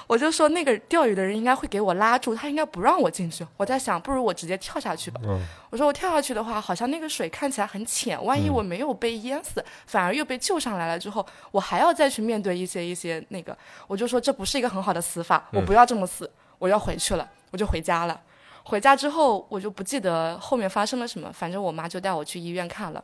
[0.08, 3.45] 我就说那个钓鱼的人应该会给我拉住，他应该不让我进去。
[3.56, 5.21] 我在想，不如我直接跳下去吧。
[5.23, 18.19] 嗯我说我跳下去的话，好像那个水看起来很浅，万一我没有被淹死，反而又被救上来了之后，我还要再去面对一些一些那个，我就说这不是一个很好的死法，我不要这么死，我要回去了，我就回家了。
[18.69, 23.03] 回家之后，我就不记得后面发生了什么，反正我妈就带我去医院看了。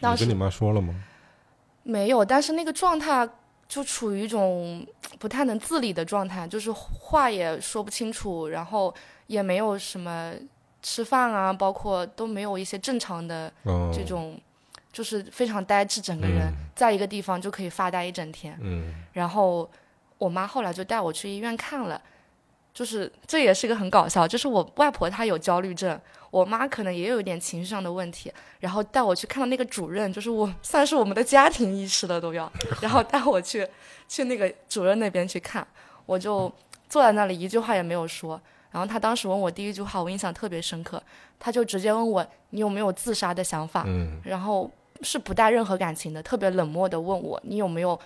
[0.00, 0.94] 当时你跟你妈说了吗？
[1.82, 3.28] 没有，但是那个状态
[3.68, 4.86] 就处于一种
[5.18, 8.94] 不太能自理的状态，就是话也说不清楚，然后
[9.26, 10.32] 也没有什么
[10.82, 14.38] 吃饭啊，包括都没有一些正常的哦，这种，
[14.92, 18.56] 就是非常呆滞，整个人在一个地方就可以发呆一整天。
[18.60, 19.68] 嗯然后
[20.18, 22.00] 我妈后来就带我去医院看了，
[22.76, 25.98] 就是这也是个很搞笑，就是我外婆她有焦虑症，
[26.30, 33.66] 我妈可能也有一点情绪上的问题，然后带我去看到那个主任，就是我算是我们的家庭医师了都要， 然后带我去
[34.06, 35.66] 去那个主任那边去看，
[36.04, 36.52] 我就
[36.86, 38.38] 坐在那里一句话也没有说。
[38.70, 41.02] 然后他当时问我第一句话，我印象特别深刻，
[41.40, 47.98] 他就直接问我你有没有自杀的想法，嗯然后是不带任何感情的，特别冷漠的问我你有没有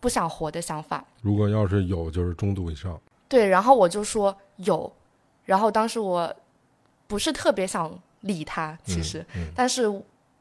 [0.00, 1.04] 不想活的想法。
[1.20, 2.98] 如果要是有，就是中度以上。
[3.34, 4.92] 对，然后我就说有，
[5.44, 6.32] 然后当时我
[7.08, 9.50] 不是特别想理他，其实，嗯。
[9.56, 9.90] 但是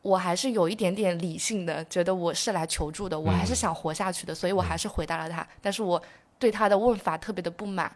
[0.03, 5.99] 我还是有一点点理性的，觉得我是来求助的，我还是想活下去的，所以我还是回答了他，但是我
[6.37, 7.91] 对他的问法特别的不满，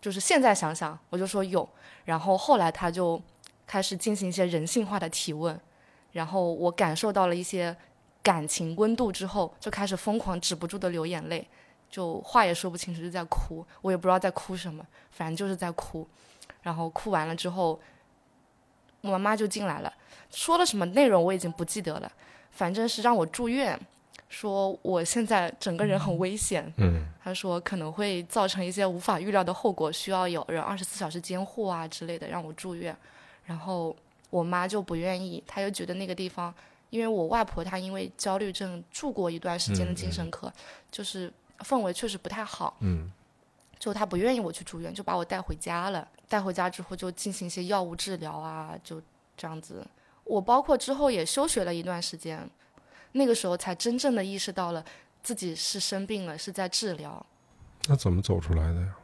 [0.00, 1.68] 就是现在想想，我就说有，
[2.04, 3.22] 然后后来他就
[3.68, 5.56] 开始进行一些人性化的提问，
[6.10, 7.76] 然后我感受到了一些
[8.20, 11.46] 感情温度之后，就开始疯狂止不住的流眼泪。
[11.94, 16.04] 就话也说不清楚，就在哭，我也不知道在哭什么，反正就是在哭。
[16.60, 17.78] 然后哭完了之后，
[19.00, 19.94] 我妈妈就进来了，
[20.28, 22.10] 说了什么内容我已经不记得了，
[22.50, 23.78] 反正是让我住院，
[24.28, 32.96] 说我现在整个人很危险，嗯他说可能会造成一些无法预料的后果，需要有人二十四小时监护啊之类的，让我住院。
[33.44, 33.94] 然后
[34.30, 36.52] 我妈就不愿意，她就觉得那个地方，
[36.90, 40.52] 因为我外婆她因为焦虑症住过一段时间的精神科，
[40.90, 43.10] 就是氛围确实不太好，嗯
[43.78, 46.08] 就他不愿意我去住院，就把我带回家了。
[46.26, 49.00] 带回家之后就进行一些药物治疗啊，就
[49.36, 49.86] 这样子。
[50.24, 52.48] 我包括之后也休学了一段时间，
[53.12, 54.82] 那个时候才真正的意识到了
[55.22, 57.24] 自己是生病了，是在治疗。
[57.86, 58.94] 那怎么走出来的呀？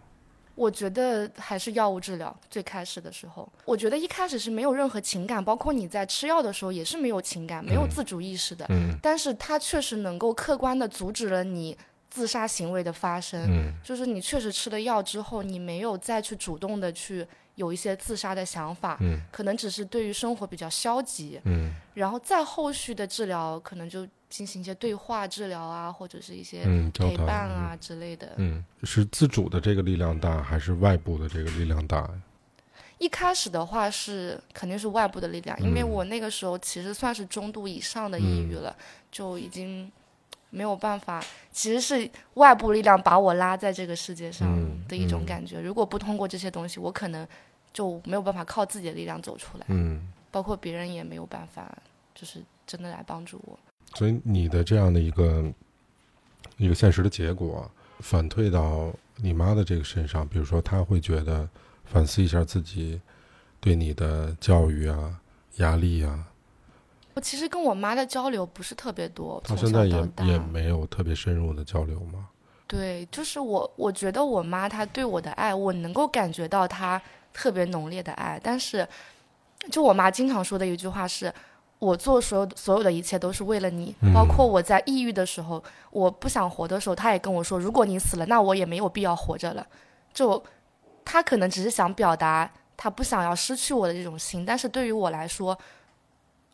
[0.55, 2.35] 我觉得还是药物治疗。
[2.51, 8.65] 最开始的时候，我觉得一开始是没有任何情感，包括你在吃药的时候也是没有情感、没有自主意识的。
[8.71, 11.77] 嗯但是它确实能够客观的阻止了你
[12.11, 13.41] 自杀行为的发生。
[13.49, 21.41] 嗯就是你确实吃了药之后，你没有再去主动的去有一些自杀的想法，嗯可能只是对于生活比较消极。
[21.45, 28.33] 嗯然后再后续的治疗，可能就进行一些对话治疗啊，或者是一些陪伴啊之类的。
[28.37, 32.11] 嗯，是自主的这个力量大，还是外部的这个力量大呀？
[32.99, 38.75] 一开始的话是肯定是外部的力量，因为嗯我那个时候其实算是中度以上的抑郁了，
[39.11, 39.91] 就已经
[40.51, 41.25] 没有办法。
[41.53, 45.61] 其实是外部力量把我拉在这个世界上嗯的一种嗯感觉。
[45.61, 47.27] 如果不通过这些东西，我可能
[47.73, 51.77] 就没有办法靠自己的力量走出来，嗯，包括别人也没有办法，
[52.15, 53.59] 就是真的来帮助我。
[53.95, 55.45] 所以你的这样的一个
[56.57, 61.49] 一个现实的结果，反退到你妈的这个身上，比如说她会觉得
[61.85, 63.01] 反思一下自己
[63.61, 65.21] 对你的教育啊、
[65.57, 66.25] 压力啊，
[67.15, 72.29] 我其实跟我妈的交流不是特别多，从到现在也没有特别深入的交流吗？
[72.67, 78.41] 对，就是我，我觉得我妈她对我的爱，我能够感觉到她特别浓烈的爱。
[78.41, 78.87] 但是，
[79.73, 81.35] 就我妈经常说的一句话是：
[81.81, 83.93] 我做所有所有的一切都是为了你。
[84.15, 89.67] 包括我在抑郁的时候，我不想活的时候，她也跟我说：如果你死了，那我也没有必要活着了。
[90.15, 90.41] 就
[91.05, 95.59] 她可能只是想表达她不想要失去我的这种心，但是对于我来说，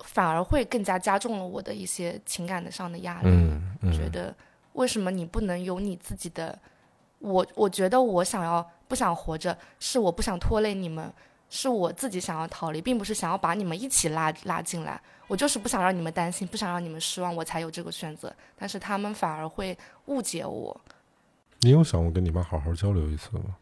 [0.05, 3.29] 反而会更加加重了我的一些情感的上的压力。
[3.29, 4.35] 嗯嗯，觉得
[4.75, 6.59] 为什么你不能有你自己的？
[7.19, 11.11] 我我觉得我想要不想活着，是我不想拖累你们，
[11.49, 15.01] 是我自己想要逃离，并不是想要把你们一起拉拉进来。
[15.27, 18.33] 我就是不想让你们担心，不想让你们失望，我才有这个选择。
[18.57, 20.79] 但是他们反而会误解我。
[21.61, 23.57] 你有想过跟你妈好好交流一次吗？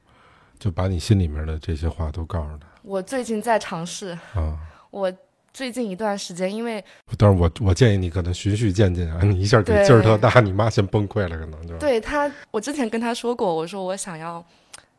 [0.59, 4.59] 就把你心里面的这些话都告诉她我最近在尝试，她啊。
[4.91, 5.13] 我
[5.55, 6.85] 最近一段时间，因为
[7.17, 14.45] 但是我我建议你可能循序渐进啊，你一下给劲儿特大，你妈先崩溃了，可能就对他，我之前跟他说过，我说我想要，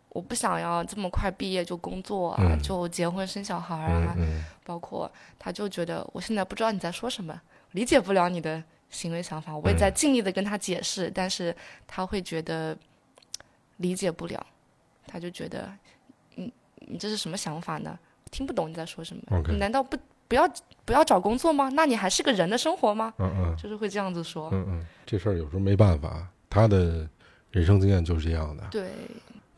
[0.10, 7.40] 我不想要这么快毕业就工作啊，嗯就结婚生小孩啊，嗯嗯包括他就觉得我现在不知道你在说什么，
[7.74, 11.54] 理解不了你的行为想法，我也在尽力的跟他解释，但是
[11.86, 12.78] 他会觉得，
[13.76, 14.46] 理解不了，
[15.06, 15.70] 他就觉得，
[16.36, 18.00] 你你这是什么想法呢？
[18.32, 19.44] 听不懂你在说什么。
[19.50, 20.50] 你难道不不要
[20.84, 21.70] 不要找工作吗？
[21.74, 23.14] 那你还是个人的生活吗？
[23.20, 24.50] 嗯嗯就是会这样子说。
[24.52, 27.08] 嗯嗯，这事儿有时候没办法，他的
[27.52, 28.64] 人生经验就是这样的。
[28.72, 28.90] 对，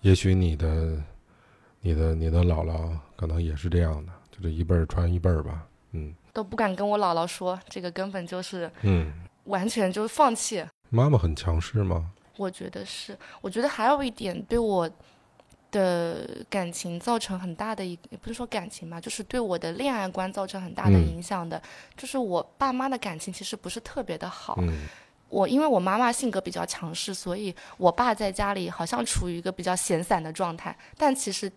[0.01, 1.01] 也许你的、
[1.81, 5.65] 你的、你的姥姥可能也是这样的，就这一辈儿传一辈儿吧。
[5.91, 9.11] 嗯都不敢跟我姥姥说，这个根本就是嗯，
[9.45, 10.63] 完全就是放弃。
[10.89, 12.11] 妈妈很强势吗？
[12.37, 14.87] 我觉得是，我觉得还有一点对我
[15.77, 21.61] 的感情造成很大的一，也不是说感情吧，就是对我的恋爱观造成很大的嗯影响的，
[21.95, 24.55] 就是我爸妈的感情其实不是特别的好。
[24.59, 24.87] 嗯
[25.29, 31.51] 我因为我妈妈性格比较强势，所以我爸在家里好像处于一个比较闲散的状态，但其实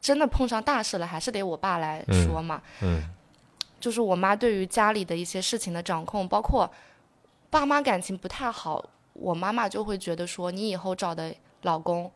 [0.00, 2.62] 真的碰上大事了，还是得我爸来说嘛。
[2.80, 3.02] 嗯
[3.80, 6.70] 就是我妈对于家里的一些事情的掌控，包括
[7.50, 12.10] 爸妈感情不太好，我妈妈就会觉得说，你以后找的老公，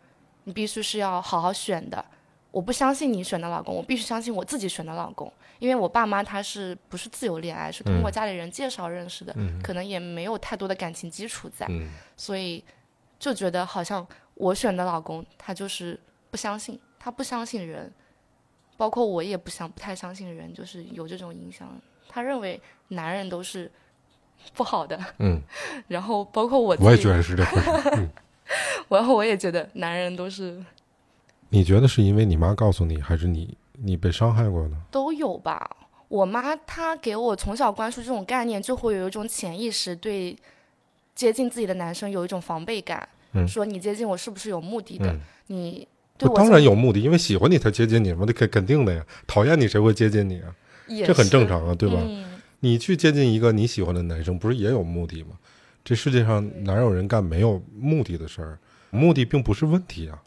[0.45, 2.05] 你必须是要好好选的。
[2.51, 12.63] 我不相信你选的老公，我必须相信我自己选的老公，因为我爸妈他是不是自由恋爱，是通过家里人介绍认识的，嗯可能也没有太多的感情基础在，嗯所以
[13.19, 15.99] 就觉得好像我选的老公他就是
[16.31, 17.91] 不相信，他不相信人，
[18.77, 21.69] 包括我也不想不太相信人，就是有这种影响。
[22.07, 23.73] 他认为男人都是
[24.53, 25.41] 不好的，嗯，
[25.89, 27.91] 然后包括我我也觉得是这回事。
[27.97, 28.11] 嗯，
[28.89, 30.63] 然后我也觉得男人都是
[31.51, 34.77] 你觉得是因为你妈告诉你，还是你你被伤害过呢？
[34.91, 35.77] 都有吧。
[36.09, 40.37] 我妈她给我从小灌输这种概念，就会有一种潜意识对
[41.15, 45.11] 接近自己的男生有一种防备感，嗯说你接近我是不是有目的的？
[45.11, 49.05] 嗯，你对我当然有目的，因为喜欢你才接近你嘛，那肯肯定的呀。
[49.27, 50.55] 讨厌你谁会接近你啊？
[51.07, 51.97] 这很正常啊，对吧？
[52.03, 52.31] 嗯
[52.65, 55.31] 你去接近一个你喜欢的男生，不是也有目的吗？
[55.85, 58.59] 这世界上哪有人干没有目的的事儿？
[58.91, 60.23] 目的并不是问题啊。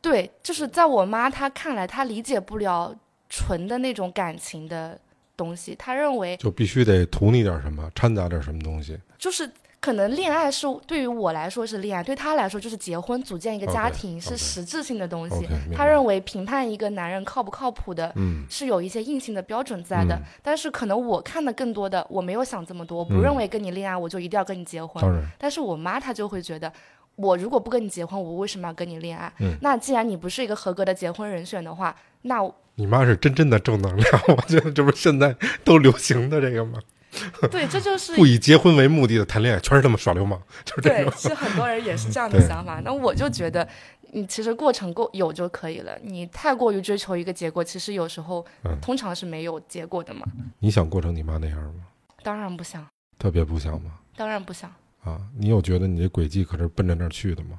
[0.00, 2.94] 对，就是在我妈她看来，她理解不了
[3.28, 5.00] 纯的那种感情的
[5.36, 8.98] 东西，她认为就必须得图你点什么，掺杂点什么东西。
[9.18, 9.50] 就是
[9.86, 15.46] 可能恋爱是对于我来说是恋爱，对他来说就是结婚组建一个家庭是实质性的东西。
[15.72, 20.16] 她认为评判一个男人靠不靠谱的，嗯是有一些硬性的标准在的。
[20.16, 25.22] 嗯但是可能我看的更多的，我没有想这么多，我不嗯认为跟你恋爱我就一定要跟你结婚。
[25.38, 26.72] 但是我妈她就会觉得，
[27.14, 29.32] 我如果不跟你结婚，我为什么要跟你恋爱？
[29.38, 32.38] 嗯那既然你不是一个合格的结婚人选的话，那
[32.74, 36.80] 你妈是真正的正能量，我觉得这不是现在都流行的这个吗？
[37.50, 42.80] 对，这就是不以结婚为目的的谈恋爱，全是他妈耍流氓， 就是这对，其实很多人也是这样的想法。
[42.84, 43.66] 那我就觉得，
[44.12, 45.98] 你其实过程够有就可以了。
[46.02, 50.26] 你太过于追求一个结果，其实有时候、嗯通常是没有结果的嘛。
[50.58, 51.86] 你想过成你妈那样吗？
[52.22, 52.86] 当然不想，
[53.18, 53.98] 特别不想吗？
[54.16, 54.72] 当然不想。
[55.04, 57.58] 啊，你有觉得你这轨迹可是奔着那儿去的吗？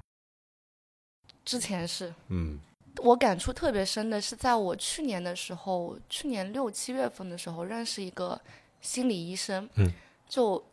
[1.45, 2.59] 之前是嗯
[2.97, 8.39] 我感触特别深的是，在我去年的时候，去年六七月份的时候，认识一个
[8.81, 9.69] 心理医生。
[9.75, 9.91] 嗯，
[10.27, 10.63] 就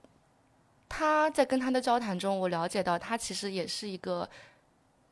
[0.88, 4.28] 他在跟他的交谈中，我了解到他其实也是一个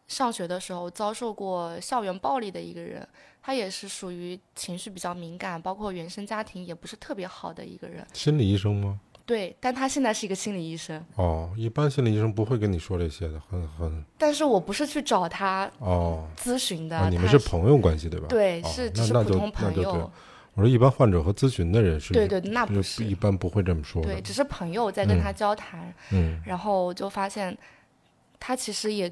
[0.08, 3.06] 上学的时候遭受过校园暴力的一个人。
[3.44, 8.06] 他也是属于情绪比较敏感，包括原生家庭也不是特别好的一个人。
[8.12, 9.00] 心理医生吗？
[9.26, 11.04] 对，但他现在是一个心理医生。
[11.16, 16.28] 哦，一般心理医生不会跟你说这些的，很很但是我不是去找他哦。
[16.36, 18.28] 咨询的，啊，你们是朋友关系对吧？
[18.28, 20.12] 对，哦是那那就只是普通朋友。
[20.54, 24.08] 我说一般患者和咨询的人是对对，那不就是一般不会这么说的。
[24.08, 27.56] 对，只是朋友在跟嗯他交谈，嗯然后就发现
[28.38, 29.10] 他其实也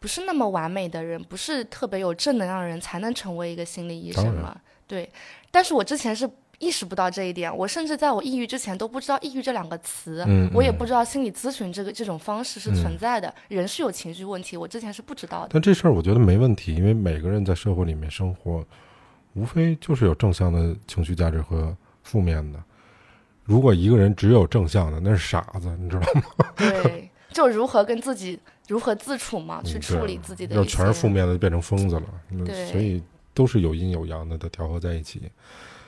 [0.00, 4.60] 不是那么完美的人，不是特别有正能量的人才能成为一个心理医生嘛。
[4.86, 5.08] 对，
[5.50, 10.24] 但是我之前是意识不到这一点，我甚至在我抑郁之前都不知道抑郁这两个词，
[10.54, 15.50] 我也不知道心理咨询这个这种方式是嗯存在的，人是有情绪问题，我之前是不知道的。
[15.52, 18.64] 但这事儿我觉得没问题，因为每个人在社会里面生活，
[19.36, 22.58] 无非就是有正向的情绪价值和负面的。
[23.44, 26.22] 如果一个人只有正向的，那是傻子，你知道吗？
[26.56, 31.08] 对，就如何跟自己如何自处嘛，去嗯处理自己的一要全是负。
[31.08, 32.02] 面的，就变成疯子了。
[32.30, 33.00] 那对所以
[33.34, 35.30] 都是有阴有阳的，都调和在一起。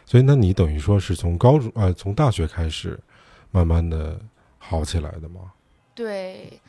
[0.05, 2.99] 所以，那你等于说是从高中呃，从大学开始，
[3.51, 4.21] 慢慢的
[4.59, 5.53] 好起来的吗？
[5.95, 6.61] 对，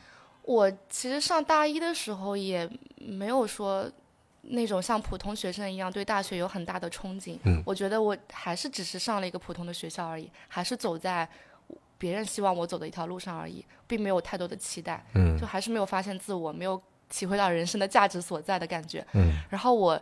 [0.42, 3.88] 我其实上大一的时候也没有说
[4.42, 7.38] 那种像普通学生一样对大学有很大的憧憬。
[7.44, 11.28] 嗯我觉得我还是只是上了一个普通的学校而已，还是走在
[11.98, 19.06] 别人希望我走的一条路上而已，并没有太多的期待，嗯就还是没有发现自我，没有体会到人生的价值所在的感觉。
[19.12, 20.00] 嗯然后我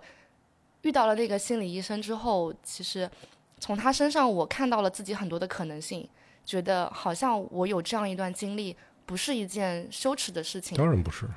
[0.82, 3.10] 遇到了那个心理医生之后，其实
[3.58, 6.08] 从他身上我看到了自己很多的可能性，
[6.44, 10.78] 觉得好像我有这样一段经历不是一件羞耻的事情。
[10.78, 11.28] 当然不是。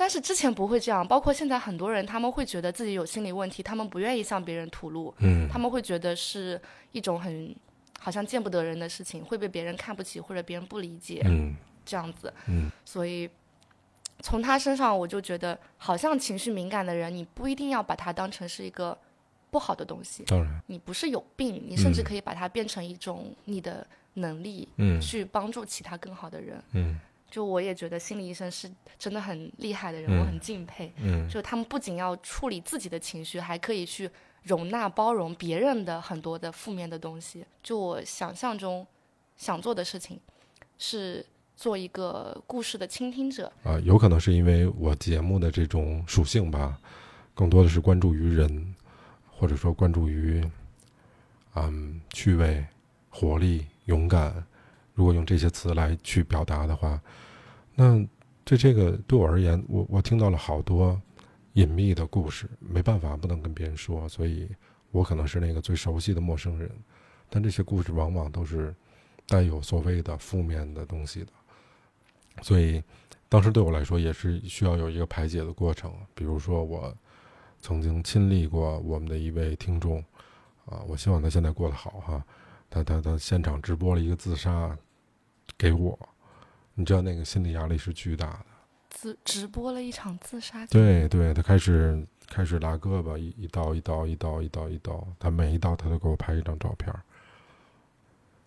[0.00, 5.46] 但是之前不会这样，包括现在很多人，他们会觉得自己有心理问题，他们不愿意向别人吐露，嗯。
[5.46, 6.58] 他们会觉得是
[6.92, 7.54] 一种很
[7.98, 11.54] 好像见不得人的事情，会被别人看不起或者别人不理解嗯。
[11.84, 12.32] 这样子。
[12.46, 12.72] 嗯。
[12.82, 13.28] 所以
[14.20, 18.96] 从他身上，我就觉得，好像情绪敏感的人，你不一定要把他当成是一个
[19.50, 22.04] 不好的东西，当然，你不是有病，你甚至嗯。
[22.04, 24.98] 可以把它变成一种你的能力，嗯。
[24.98, 26.64] 去帮助其他更好的人。
[26.72, 26.98] 嗯
[27.30, 28.68] 就我也觉得心理医生是
[28.98, 30.92] 真的很厉害的人，嗯我很敬佩。
[30.96, 34.10] 嗯就他们不仅要处理自己的情绪，还可以去
[34.42, 37.44] 容纳、包容别人的很多的负面的东西。
[37.62, 38.84] 就我想象中
[39.36, 40.18] 想做的事情，
[40.76, 41.24] 是
[41.54, 43.52] 做一个故事的倾听者。
[43.62, 46.78] 啊，有可能是因为我节目的这种属性吧，
[47.34, 48.74] 更多的是关注于人，
[49.30, 50.44] 或者说关注于，
[51.54, 52.66] 嗯，趣味、
[53.08, 54.44] 活力、勇敢。
[54.94, 57.00] 如果用这些词来去表达的话，
[57.74, 58.04] 那
[58.44, 61.00] 对这个对我而言，我我听到了好多
[61.54, 64.48] 隐秘的故事，没办法，不能跟别人说，所以
[64.90, 66.70] 我可能是那个最熟悉的陌生人。
[67.28, 68.74] 但这些故事往往都是
[69.28, 71.32] 带有所谓的负面的东西的，
[72.42, 72.82] 所以
[73.28, 75.92] 当时对我来说也是需要有一个排解的过程。
[76.12, 76.92] 比如说，我
[77.62, 80.04] 曾经亲历过我们的一位听众，
[80.66, 82.26] 啊，我希望他现在过得好哈。
[82.70, 84.78] 他他他现场直播了一个自杀
[85.58, 85.98] 给我，
[86.74, 88.46] 你知道那个心理压力是巨大的。
[88.88, 97.02] 自直播了一场自杀，对对，他开始开始拉胳膊，一一刀一刀一刀一刀一刀，他每一刀他都给我拍一张照片儿。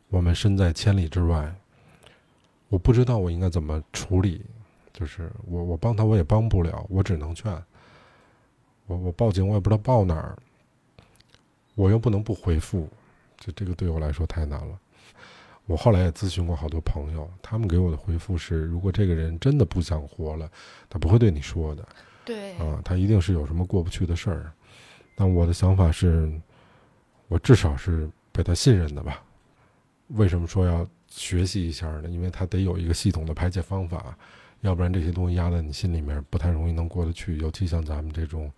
[0.10, 1.54] 我们身在千里之外，
[2.70, 4.46] 我不知道我应该怎么处理，
[4.92, 7.52] 就是我我帮他我也帮不了，我只能劝。
[8.86, 10.38] 我我报警我也不知道报哪儿，
[11.76, 12.90] 我又不能不回复，
[13.44, 14.80] 这这个对我来说太难了。
[15.66, 20.50] 我后来也咨询过好多朋友，他们给我的回复是：如果这个人真的不想活了，
[20.89, 21.88] 他不会对你说的。
[22.26, 24.52] 对，啊，他一定是有什么过不去的事儿。
[25.16, 26.32] 但我的想法是，
[27.28, 29.24] 我至少是被他信任的吧。
[30.08, 32.10] 为什么说要学习一下呢？
[32.10, 34.18] 因为他得有一个系统的排解方法，
[34.62, 37.38] 要不然这些东西压在你心里面，不太容易能过得去。
[37.38, 38.52] 尤其像咱们这种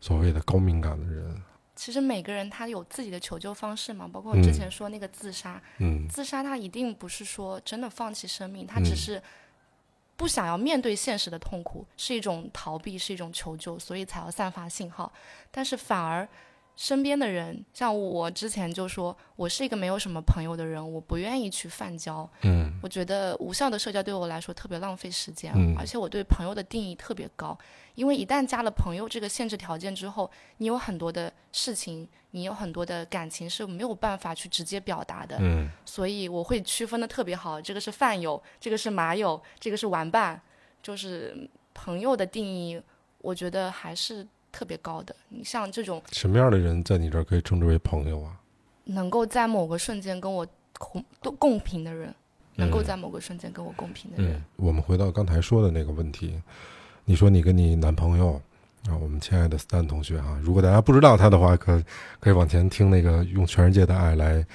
[0.00, 1.42] 所谓的高敏感的人，
[1.78, 4.52] 其实每个人他有自己的求救方式嘛，包括我之嗯。
[4.52, 6.08] 前说那个自杀，嗯。
[6.08, 8.96] 自杀他一定不是说真的放弃生命，他只嗯。
[8.96, 9.22] 是
[10.16, 15.12] 不想要面对现实的痛苦，是一种逃避，是一种求救，所以才要散发信号。
[15.52, 16.28] 但是反而
[16.78, 22.30] 身边的人，像我之前就说，我是一个没有什么朋友的人，我不愿意去泛交。
[22.42, 27.58] 嗯我觉得无效的社交对我来说特别浪费时间，嗯而且我对朋友的定义特别高，
[27.96, 35.36] 因为一旦加了朋友这个限制条件之后，你有很多的事情，你有很多的感情是没有办法去直接表达的。
[35.40, 40.40] 嗯所以我会区分的特别好，这个是饭友，这个是麻友，这个是玩伴，
[40.80, 42.80] 就是朋友的定义，
[43.20, 45.14] 我觉得还是特别高的。
[45.28, 48.32] 你像这种什么样的人在你这儿可以称之为朋友啊？
[48.84, 50.46] 能够在某个瞬间跟我
[50.78, 52.14] 共都共频的人，
[52.54, 56.40] 能够嗯在某个瞬间跟我共频的人，嗯，我们回到刚才说的那个问题，
[57.04, 58.40] 你说你跟你男朋友
[58.88, 61.82] 啊，我们亲爱的 Stan 同学啊、如果大家不知道他的话，可
[62.20, 64.46] 可以往前听那个用全世界的爱来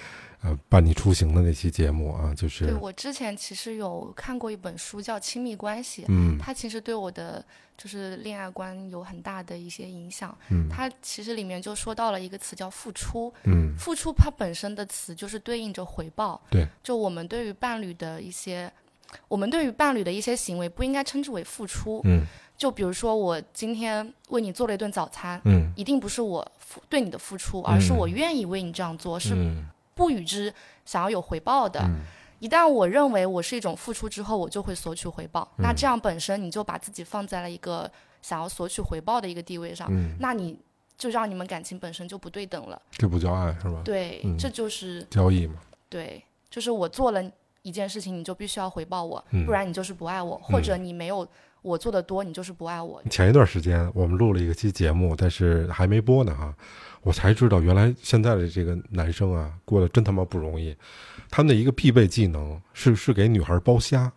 [0.44, 7.44] 呃伴你出行的那期节目啊，就是对我之前其实有看过一本书叫《亲密关系》，嗯它其实对我的
[7.78, 10.38] 就是恋爱观有很大的一些影响。
[10.50, 16.42] 嗯它其实里面就说到了一个词叫付出，嗯付出它本身的词就是对应着回报。
[16.50, 18.72] 对，就我们对于伴侣的一些，
[19.28, 22.02] 我们对于伴侣的一些行为不应该称之为付出。
[22.04, 22.26] 嗯
[22.56, 30.54] 就比如说我今天为你做了一顿早餐，嗯一定不是我付对你的付出，而是我愿意为你这样做，是嗯不与之
[30.86, 31.80] 想要有回报的。
[31.82, 32.02] 嗯
[32.40, 35.50] 一旦我认为我是一种付出之后，我就会索取回报。
[35.58, 37.90] 嗯那这样本身你就把自己放在了一个
[38.22, 40.60] 想要索取回报的一个地位上，嗯，那你
[40.98, 42.82] 就让你们感情本身就不对等了。
[42.92, 43.82] 这不叫爱是吧？
[43.86, 45.56] 对，嗯这就是交易嘛。
[45.88, 47.24] 对，就是我做了
[47.62, 51.26] 一件事情，你就必须要回报我，嗯不然你就是不爱我，或者你没有
[51.64, 53.02] 我做的多，你就是不爱我。
[53.10, 56.54] 前一段时间我们录了一个期节目，但是还没播呢哈，
[57.02, 60.76] 我才知道原来现在的这个男生啊，过得真他妈不容易。
[61.32, 64.12] 他们的一个必备技能是是给女孩剥虾，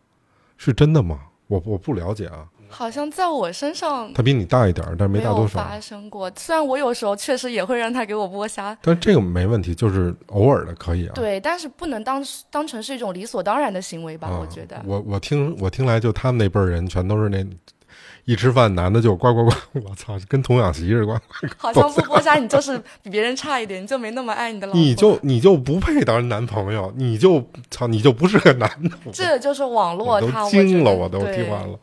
[0.59, 1.23] 是真的吗？
[1.47, 2.47] 我我不了解啊。
[2.69, 5.59] 好像在我身上他比你大一点，但是没没大多少。
[5.59, 11.13] 发生过，虽然我有时候确实也会让他给我剥虾，但这个没问题，就是偶尔的可以啊。
[11.15, 14.29] 对，但是不能当当成是一种理所当然的行为吧？
[14.29, 14.83] 啊，我觉得。
[14.87, 17.45] 我我听我听来，就他们那辈儿人全都是那
[18.25, 19.53] 一吃饭，男的就呱呱呱，
[19.89, 21.21] 我操，跟童养媳似的，呱呱。
[21.57, 24.81] 好像不剥虾，你就是比别人差一点，你就没那么爱你的老婆。
[24.81, 28.91] 你就你就不配当男朋友，你就操，你就不是个男的。
[29.13, 31.79] 这就是网络都惊了，我我都觉得听完了。。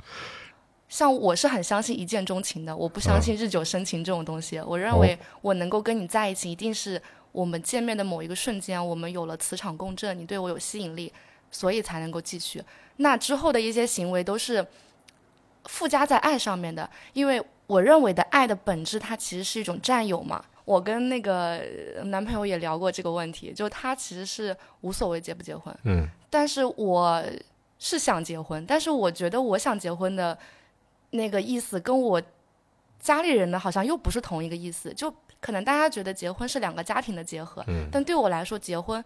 [0.93, 4.59] 像我是很相信一见钟情的，我不相信日久生情这种东西。
[4.59, 11.11] 我认为我能够跟你在一起，一定是我们见面的某一个瞬间，我们有了磁场共振，你对我有吸引力，
[11.49, 12.63] 所以才能够继续。
[12.97, 14.63] 那之后的一些行为都是
[15.65, 20.45] 附加在爱上面的，因为我认为的爱的本质，它其实是一种占有嘛。
[20.63, 21.59] 我跟那个
[22.03, 27.23] 男朋友也聊过这个问题，就他其实是无所谓结不结婚，嗯，但是我
[27.79, 30.37] 是想结婚，但是我觉得我想结婚的
[31.13, 32.21] 那个意思跟我
[32.99, 39.03] 家里人的好像又不是同一个意思，就可能大家觉得结婚是两个家庭的结合，嗯，但对我来说，结婚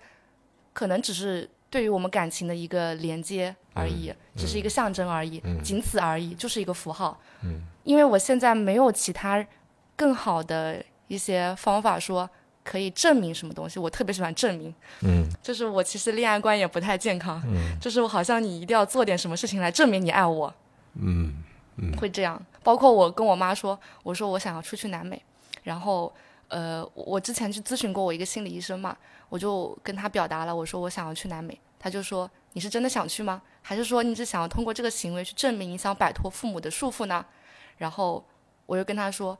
[0.73, 9.45] 可能只是对于我们感情的一个连接而已，只是一个象征而已，仅此而已，就是一个符号，嗯，因为我现在没有其他
[9.95, 10.83] 更好的。
[11.09, 12.29] 一些方法说
[12.65, 14.75] 可以证明什么东西，我特别喜欢证明。
[15.03, 17.41] 嗯， 就是我其实恋爱观也不太健康。
[17.47, 20.53] 嗯，就是我好像你一定要做点什么事情来证明你爱我。
[20.95, 21.33] 嗯嗯，
[21.99, 22.41] 会这样。
[22.63, 25.21] 包括我跟我妈说，我说我想要出去南美，
[25.63, 26.13] 然后
[26.47, 28.95] 呃，我之前去咨询过我一个心理医生嘛，
[29.29, 33.41] 我就跟他表达了，我说我想要去南美，他就说你是真的想去吗？
[33.61, 37.25] 还是说你只想要通过这个行为去证明你想摆脱父母的束缚呢？
[37.77, 38.25] 然后
[38.65, 39.37] 我又跟他说。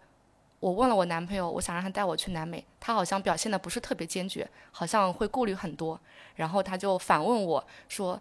[0.59, 5.99] 我问了我男朋友，我想让他带我去南美，他好像表现的不是特别坚决，好像会顾虑很多。
[6.33, 8.19] 然后他就反问我说：“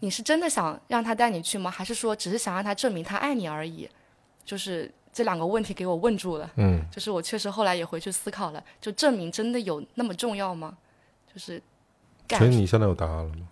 [0.00, 1.70] 你是真的想让他带你去吗？
[1.70, 3.88] 还是说只是想让他证明他爱你而已？”
[4.44, 6.50] 就是这两个问题给我问住了。
[6.56, 10.76] 嗯，就是我确实后来也回去思考了，就证明真的有那么重要吗？
[11.32, 11.62] 就是，
[12.30, 13.48] 所以你现在有答案了吗？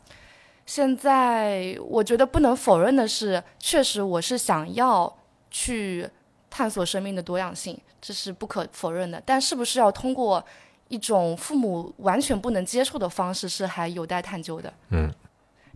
[0.65, 5.17] 现在我觉得不能否认的是，确实我是想要
[5.51, 6.09] 去。
[6.49, 9.23] 探索生命的多样性，这是不可否认的。
[9.27, 10.43] 但是不是要通过
[10.89, 14.73] 一种父母完全不能接受的方式，是还有待探究的。
[14.89, 15.13] 嗯。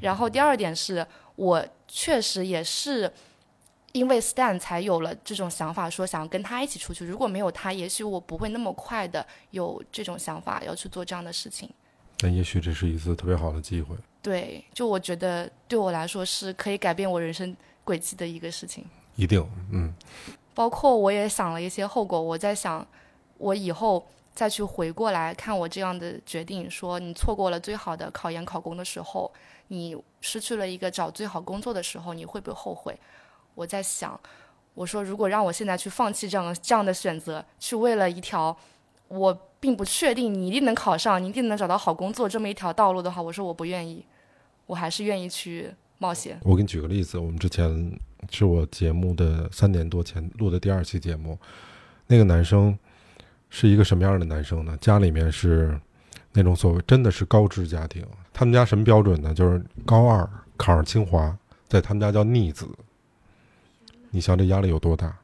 [0.00, 3.12] 然后第二点是我确实也是
[3.92, 7.04] 因为 Stan 才有了这种想法，说想要跟他一起出去。
[7.04, 11.68] 如果没有他，也许我不会那么快的有这种想法要去做这样的事情。
[12.20, 13.96] 那也许这是一次特别好的机会。
[14.22, 18.84] 对，就我觉得对我来说是可以改变我人生轨迹的一个事情。
[19.16, 19.92] 一定，嗯。
[20.54, 22.86] 包括我也想了一些后果，我在想，
[23.38, 29.32] 我以后再去回过来看我这样的决定，说你错过了最好的考研考公的时候，
[29.70, 32.98] 你失去了一个找最好工作的时候，你会不会后悔？
[33.54, 34.18] 我在想，
[34.74, 38.56] 我说如果让我现在去放弃这样的这样的选择，去为了一条
[39.08, 44.04] 我并不确定你一定能考上，你一定能找到好工作这么一条道路的话，我说我不愿意，
[44.66, 46.38] 我还是愿意去冒险。
[46.42, 47.98] 我给你举个例子，我们之前。
[48.30, 51.38] 是我节目的三年多前录的第二期节目，
[52.06, 52.78] 那个男生
[53.48, 54.76] 是一个什么样的男生呢？
[54.78, 55.80] 家里面是
[56.32, 59.34] 那种所谓真的是高知家庭，他们家什么标准呢？
[59.34, 61.36] 就是高二考上清华，
[61.68, 62.68] 在他们家叫逆子。
[64.10, 65.16] 你想这压力有多大？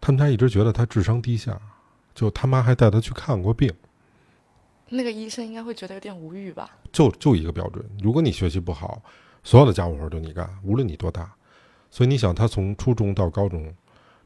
[0.00, 1.60] 他们家一直觉得他智商低下，
[2.14, 3.72] 就他妈还带他去看过病。
[4.88, 6.70] 那个医生应该会觉得有点无语吧？
[6.92, 9.02] 就就一个标准，如果你学习不好。
[9.46, 11.30] 所有的家务活都你干，无论你多大，
[11.90, 13.74] 所以你想他从初中到高中，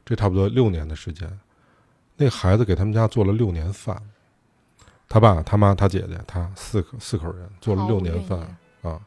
[0.05, 1.29] 这差不多六年的时间，
[2.15, 4.01] 那孩子给他们家做了六年饭，
[5.09, 8.39] 他爸、他妈、他姐姐，他四口四口人做了六年饭
[8.83, 9.01] 啊，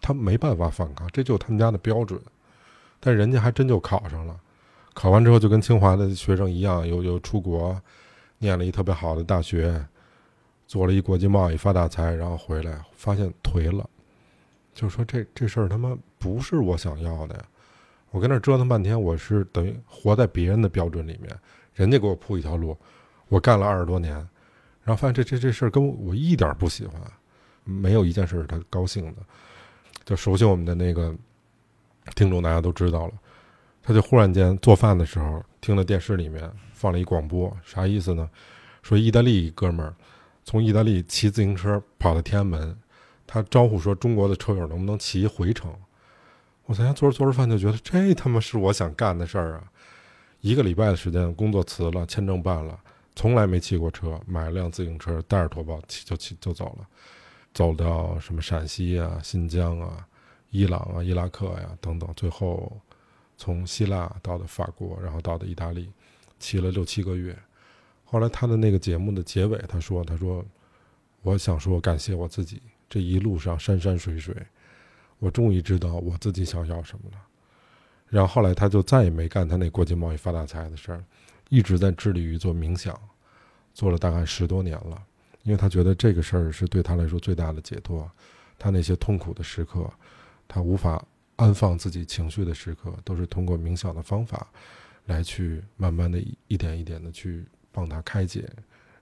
[0.00, 2.18] 他没办法反抗，这就是他们家的标准，
[3.00, 4.38] 但人家还真就考上了，
[4.94, 7.78] 考完之后就跟清华的学生一样，又又出国，
[8.38, 9.84] 念了一特别好的大学，
[10.68, 13.84] 做了一国际贸易发大财，然后回来发现颓了。
[14.72, 17.44] 就说这这事儿他妈不是我想要的呀！
[18.12, 21.36] 我跟那折腾半天，我是等于活在别人的标准里面，
[21.74, 22.76] 人家给我铺一条路，
[23.28, 24.24] 我干了二十多年，
[24.88, 26.98] 然后发现这这这事儿跟我一点不喜欢，
[27.62, 29.16] 没有一件事是他高兴的。
[30.06, 31.14] 就熟悉我们的那个
[32.14, 33.12] 听众，大家都知道了，
[33.82, 38.26] 他就忽然间做饭的时候听了电视里面放了一广播，啥意思呢？
[38.82, 39.94] 说意大利哥们儿
[40.42, 42.74] 从意大利骑自行车跑到天安门。
[43.26, 45.70] 他招呼说：“中国的车友能不能骑回程？”
[46.64, 49.64] 我在家做着做着饭，就觉得这他妈是我想干的事儿啊！
[50.40, 52.80] 一个礼拜的时间，工作辞了，签证办了，
[53.18, 56.86] 从来没骑过车，买了辆自行车，带着驮包骑就骑就走了，
[57.52, 60.06] 走到什么陕西啊、新疆啊、
[60.50, 62.80] 伊朗啊、伊拉克呀等等，最后
[63.36, 65.90] 从希腊到的法国，然后到的意大利，
[66.38, 67.36] 骑了六七个月。
[68.04, 70.46] 后来他的那个节目的结尾，他说：“他说，
[71.22, 74.32] 我想说感谢我自己。”这一路上山山水水，
[75.18, 77.18] 我终于知道我自己想要什么了。
[78.06, 81.04] 然后后来他就再也没干他那国际贸易发大财的事儿，
[81.48, 82.98] 一直在致力于做冥想，
[83.74, 85.02] 做了大概十多年了。
[85.44, 88.10] 因为他觉得这个事儿是对他来说最大的解脱。
[88.58, 89.90] 他那些痛苦的时刻，
[90.46, 91.02] 他无法
[91.36, 94.48] 安放自己情绪的时刻，都是通过冥想的方法
[95.06, 96.18] 来去慢慢的
[96.48, 98.50] 一点一点的去帮他开解。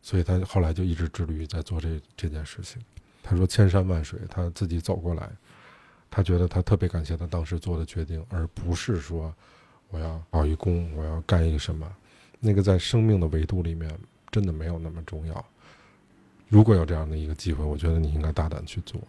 [0.03, 2.81] 所以他后来就一直致力于在做这这件事情。
[3.23, 5.29] 他说千山万水，他自己走过来，
[6.09, 9.35] 他觉得他特别感谢他当时做的决定，而不是说
[9.89, 11.93] 我要考一功，我要干一个什么。
[12.41, 13.91] 那个在生命的维度里面
[14.31, 15.45] 真的没有那么重要。
[16.49, 19.01] 如果有这样的一个机会，我觉得你应该大胆去做。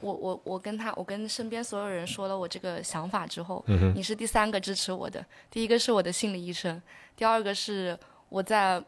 [0.00, 5.24] 我我我跟他，我跟身边所有人说了我这个想法之后，嗯你是第三个支持我的。
[5.50, 6.80] 第一个是我的心理医生，
[7.16, 7.98] 第二个是
[8.28, 8.82] 我在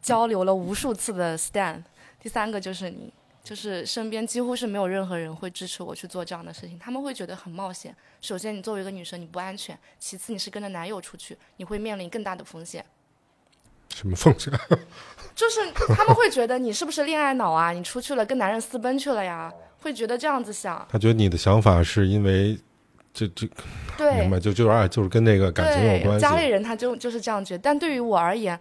[0.00, 1.82] 交流了无数次的 Stan，
[2.18, 3.12] 第三个就是你，
[3.42, 7.94] 就是身边几乎是没有任何人会支持我去做这样的事情，他们会觉得很冒险。
[8.20, 12.84] 首先，你作为一个女生，你不安全；其次，你是跟着男友出去，你会面临更大的风险。
[13.94, 14.52] 什么风险？
[15.34, 15.60] 就是
[15.94, 17.72] 他们会觉得你是不是恋爱脑啊？
[17.72, 19.52] 你出去了跟男人私奔去了呀？
[19.82, 20.86] 会觉得这样子想。
[20.90, 22.58] 他觉得你的想法是因为
[23.12, 23.48] 这这
[23.96, 26.20] 对明白，就就是哎，就是跟那个感情有关，系。
[26.20, 28.58] 家里人他就就是这样觉得，但对于我而言，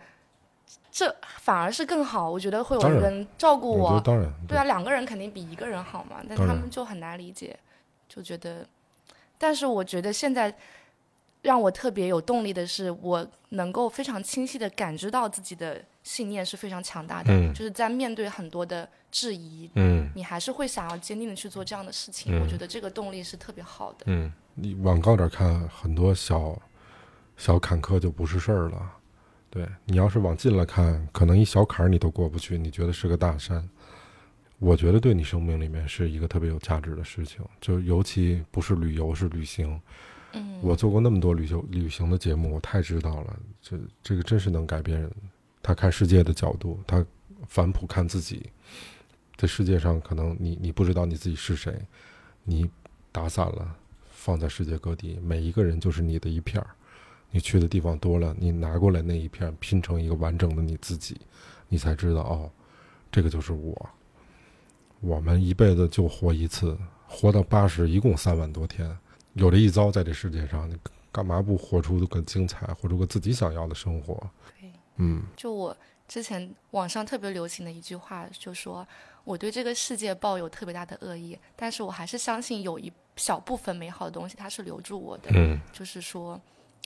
[0.92, 2.30] 这反而是更好。
[2.30, 7.58] 我觉得会有人照顾我当然对啊，两个人肯定比一个人好嘛，但他们就很难理解，
[8.08, 8.68] 就觉得。
[9.38, 10.54] 但是我觉得现在
[11.42, 22.38] 让我特别有动力的是，我能够非常清晰的感知到自己的信念是非常强大的，嗯就是在面对很多的质疑，嗯你还是会想要坚定的去做这样的事情。
[22.38, 24.00] 嗯我觉得这个动力是特别好的。
[24.08, 26.54] 嗯，你往高点看，很多小
[27.38, 28.96] 小坎坷就不是事儿了。
[29.50, 33.68] 对你要是往近了看，可能一小坎儿你都过不去，你觉得是个大山。
[34.60, 39.80] 我觉得对你生命里面是一个特别有价值的事情，就尤其不是旅游，是旅行。
[40.34, 45.10] 嗯，我做过那么多旅游旅行的节目，我太知道了，这这个真是能改变人。
[45.64, 47.04] 他看世界的角度，他
[47.48, 48.50] 反哺看自己。
[49.36, 51.74] 这世界上，可能你你不知道你自己是谁，
[52.44, 52.70] 你
[53.12, 53.76] 打散了，
[54.12, 56.68] 放在世界各地，每一个人就是你的一片儿。
[57.32, 61.20] 你去的地方多了，你拿过来那一片，拼成一个完整的你自己，
[61.68, 62.50] 你才知道哦，
[63.12, 63.90] 这个就是我。
[65.02, 66.78] 我们一辈子就活一次，
[67.08, 68.98] 活到八十，一共三万多天。
[69.34, 70.76] 有这一遭在这世界上，你
[71.12, 74.16] 干嘛不活出个精彩，活出个自己想要的生活？
[74.60, 75.76] 对，嗯就我
[76.08, 78.86] 之前网上特别流行的一句话，就说
[79.24, 85.30] 我对这个世界抱有特别大的恶意，但是我还是相信有一小部分美好的东西，它是留住我的。
[85.34, 86.42] 嗯就是说，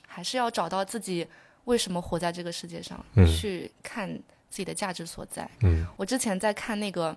[0.07, 1.27] 还是要找到自己
[1.65, 4.09] 为什么活在这个世界上，嗯去看
[4.49, 5.49] 自己的价值所在。
[5.61, 7.15] 嗯我之前在看那个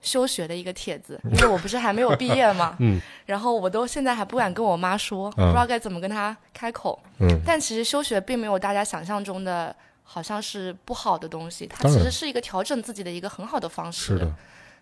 [0.00, 7.02] 休学的一个帖子，因为我不是还没有毕业嘛，嗯 然后我都现在还不敢跟我妈说，不知道该怎么跟她开口。
[7.20, 14.18] 嗯但其实休学并没有大家想象中的好像是不好的东西，它其实是一个调整自己的一个很好的方式。
[14.18, 14.34] 是的，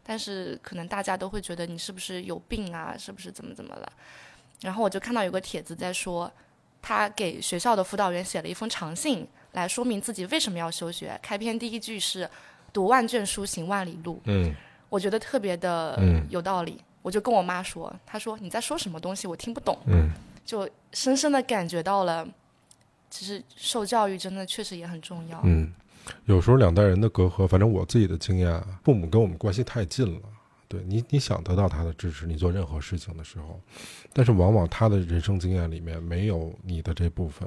[0.02, 3.92] 但是可能大家都会觉得你是不是有病啊，是不是怎么怎么了？
[4.62, 6.28] 然后我就看到有个帖子在说，
[6.82, 11.18] 他给学校的辅导员写了一封长信，来说明自己为什么要休学。
[11.22, 12.28] 开篇第一句是
[12.74, 14.52] “读万卷书，行万里路”，嗯
[14.88, 16.78] 我觉得特别的嗯有道理。
[17.00, 19.78] 我就跟我妈说，她说你在说什么东西，我听不懂。
[19.86, 20.10] 嗯
[20.44, 22.26] 就深深的感觉到了，
[23.08, 25.40] 其实受教育真的确实也很重要。
[25.44, 25.72] 嗯，
[26.26, 30.20] 有时候两代人的隔阂，反正我自己的经验啊，父母跟我们关系太近了。
[30.72, 33.60] 对你，你想得到他的支持，你做任何事情的时候，
[34.10, 37.46] 但是往往他的人生经验里面没有你的这部分。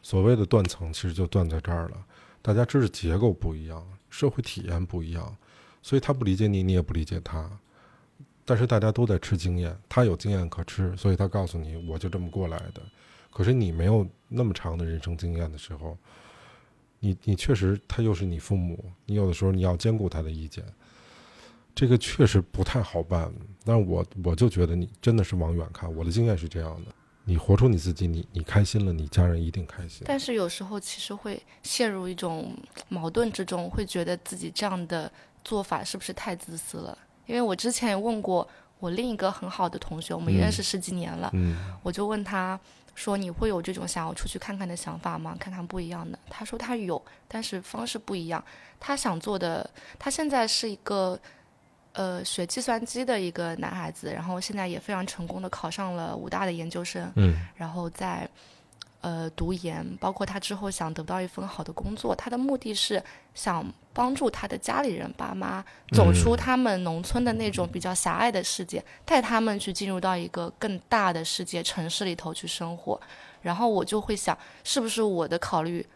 [0.00, 2.06] 所谓的断层，其实就断在这儿了。
[2.40, 5.36] 大家知识结构不一样，社会体验不一样，
[5.82, 7.50] 所以他不理解你，你也不理解他。
[8.46, 12.80] 但是大家都在吃经验，他有经验可吃，所以他告诉你，我就这么过来的。
[13.30, 15.98] 可是你没有那么长的人生经验的时候，
[17.00, 20.64] 你你确实他又是你父母，你有的时候你要兼顾他的意见，
[21.74, 23.32] 这个确实不太好办。
[23.64, 26.92] 但我我就觉得你真的是往远看，我的经验是这样的：
[27.24, 30.02] 你活出你自己，你你开心了，你家人一定开心。
[30.04, 32.54] 但是有时候其实会陷入一种
[32.88, 35.10] 矛盾之中，会觉得自己这样的
[35.42, 36.96] 做法是不是太自私了？
[37.26, 38.46] 因为我之前也问过
[38.78, 42.60] 我另一个很好的同学，我们也认识十几年了，嗯我就问他
[42.94, 45.34] 说：“你会有这种想要出去看看的想法吗？
[45.40, 48.44] 看看不一样的。”他说他有，但是方式不一样。
[48.78, 49.68] 他想做的，
[49.98, 51.18] 他现在是一个
[51.94, 58.28] 呃学计算机的一个男孩子，然后现在也非常成功的考上了武大的研究生，嗯然后在
[59.00, 63.02] 呃读研，包括他之后想得到一份好的工作，他的目的是
[63.34, 73.00] 想帮助他的家里人爸妈走出他们农村的那种比较狭隘的世界，带他们去进入到一个更大的世界城市里头去生活。
[73.42, 75.86] 然后我就会想，是不是我的考虑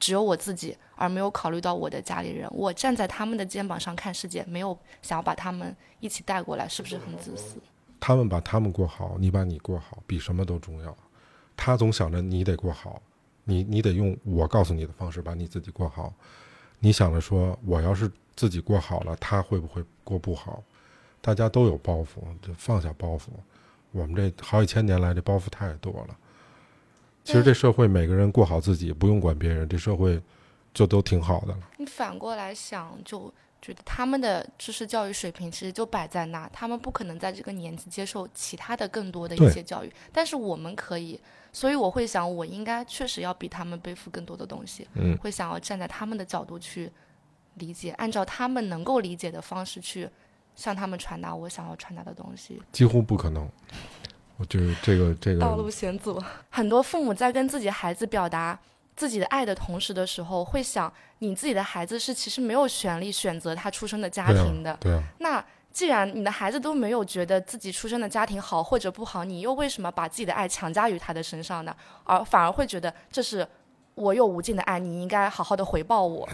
[0.00, 2.48] 只有我自己，而没有考虑到我的家里人？
[2.52, 7.60] 我站在他们的肩膀上看世界，没有想要把他们一起带过来，是不是很自私？
[8.00, 10.96] 他们把他们过好，你把你过好，比什么都重要。
[11.56, 13.00] 他总想着你得过好，
[13.44, 16.12] 你你得用我告诉你的方式把你自己过好。
[16.80, 20.62] 你想着说，我要是自己过好了，他会不会过不好？
[21.20, 23.28] 大家都有包袱，就放下包袱。
[23.92, 26.16] 我们这好几千年来，这包袱太多了。
[27.26, 30.22] 其实这社会每个人过好自己，不用管别人，这社会
[30.72, 31.58] 就都挺好的了。
[31.76, 41.20] 你反过来想，就觉得他们的知识教育水平其实就摆在那，他们不可能在这个年纪接受其他的更多的一些教育，但是我们可以。
[41.52, 44.86] 所以我会想，我应该确实要比他们背负更多的东西。
[44.94, 46.92] 嗯，会想要站在他们的角度去
[47.54, 50.08] 理解，按照他们能够理解的方式去
[50.54, 52.62] 向他们传达我想要传达的东西。
[52.70, 53.48] 几乎不可能。
[54.38, 56.22] 我觉得这个这个道路险阻。
[56.50, 58.58] 很多父母在跟自己孩子表达
[58.94, 64.76] 自己的爱的同时的时候，会想，你自己的孩子是其实没有权利选择他出生的家庭的。
[64.80, 65.02] 对啊。
[65.20, 71.74] 那既然你的孩子都没有觉得自己出生的家庭好或者不好，你又为什么把自己的爱强加于他的身上呢？
[72.04, 73.46] 而反而会觉得这是
[73.94, 76.28] 我有无尽的爱，你应该好好的回报我。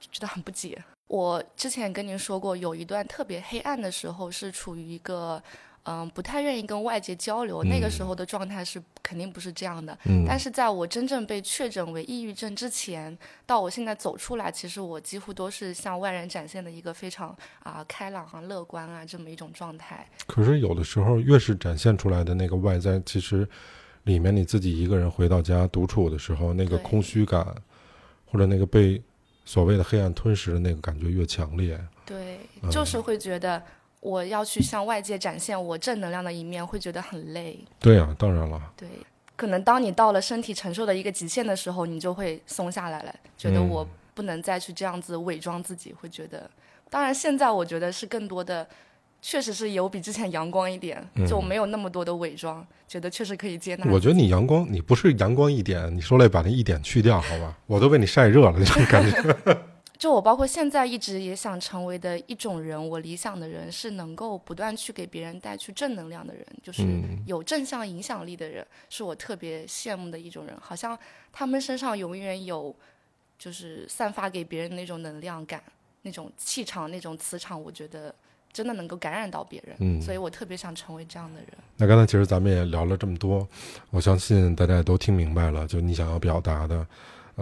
[0.00, 0.82] 觉得很不解。
[1.06, 5.42] 我之前跟您说过，有一段特别黑暗的时候，是处于一个。
[5.84, 9.98] 嗯，不太愿意跟外界交流，那个时候的状态是肯定不是这样的。
[10.04, 20.08] 嗯，但是在我真正被确诊为抑郁症之前，到我现在走出来，其实我几乎都是向外人展现的一个非常啊开朗啊乐观啊这么一种状态。
[20.28, 23.48] 可是有的时候，越是展现出来的那个外在，其实
[24.04, 27.44] 里面你自己一个人回到家独处的时候，那个空虚感，
[28.26, 29.02] 或者那个被
[29.44, 31.76] 所谓的黑暗吞噬的那个感觉越强烈。
[32.06, 32.38] 对，
[32.70, 33.60] 就是会觉得。
[34.02, 37.64] 我要去向外界展现我正能量的一面，会觉得很累。
[37.78, 38.60] 对呀，当然了。
[38.76, 38.88] 对，
[39.36, 46.50] 可能当你到了身体承受的一个极限的时候，你就会松下来了，觉得我不能再去这样子伪装自己，会觉得。
[46.90, 48.66] 当然，现在我觉得是更多的，
[49.20, 53.86] 确实是有比之前阳光一点，就没有那么多的伪装，觉得确实可以接纳。
[53.88, 57.56] 我觉得你阳光，你不是阳光一点，你说来把那一点去掉，好吧？
[57.68, 59.71] 我都被你晒热了，这种感觉。
[60.02, 66.82] 就我包括现在一直也想成为的一种人，我理想的人是能够不断去给别人带去正能量的人，就是
[67.24, 70.56] 有正向影响力的人，是我特别羡慕的一种人。
[70.60, 70.98] 好像
[71.32, 72.74] 他们身上永远有，
[73.38, 75.62] 就是散发给别人那种能量感、
[76.02, 78.12] 那种气场、那种磁场，我觉得
[78.52, 79.76] 真的能够感染到别人。
[79.78, 81.50] 嗯，所以我特别想成为这样的人。
[81.76, 83.46] 那刚才其实咱们也聊了这么多，
[83.90, 86.84] 我相信大家也都听明白了，就你想要表达的。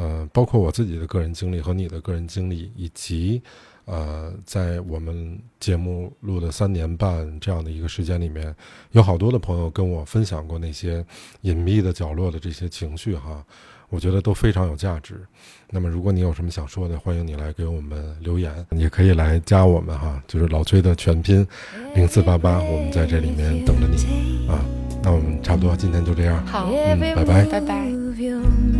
[0.01, 3.42] 呃，包括我自己的个人经历和你的个人经历，以及
[3.84, 8.55] 呃，在我们节目录的三年半这样的一个时间里面，
[8.92, 11.05] 有好多的朋友跟我分享过那些
[11.42, 13.44] 隐秘的角落的这些情绪哈，
[13.90, 15.20] 我觉得都非常有价值。
[15.68, 21.46] 那么，如果你有什么想说的，欢迎你来给我们留言，也可以来加我们哈，就是老崔的全拼
[21.94, 24.64] 零四八八，我们在这里面等着你啊。
[25.03, 28.79] 那我们差不多今天就这样，好，嗯，拜拜，拜拜。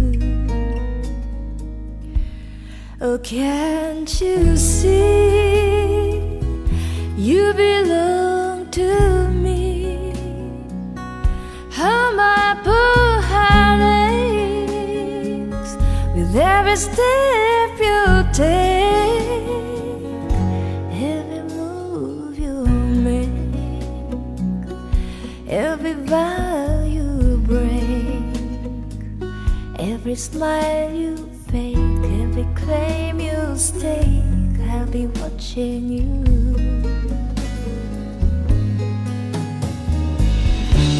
[3.03, 6.11] Oh, can't you see?
[7.17, 10.13] You belong to me?
[11.71, 13.81] How my poor heart
[14.11, 15.75] aches
[16.15, 19.49] with every step you take,
[20.93, 22.65] every move you
[23.07, 23.31] make,
[25.49, 28.21] every vow you break,
[29.79, 31.90] every smile you fake
[32.65, 36.07] claim you stake, I'll be watching you.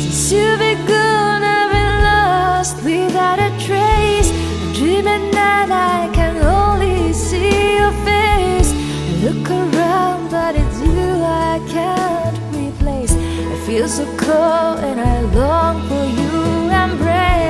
[0.02, 4.32] Since you've begun, I've been lost without a trace.
[4.32, 8.72] I dream at night, I can only see your face.
[8.74, 13.14] I look around, but it's you I can't replace.
[13.14, 16.32] I feel so cold and I long for you
[16.84, 17.41] embrace.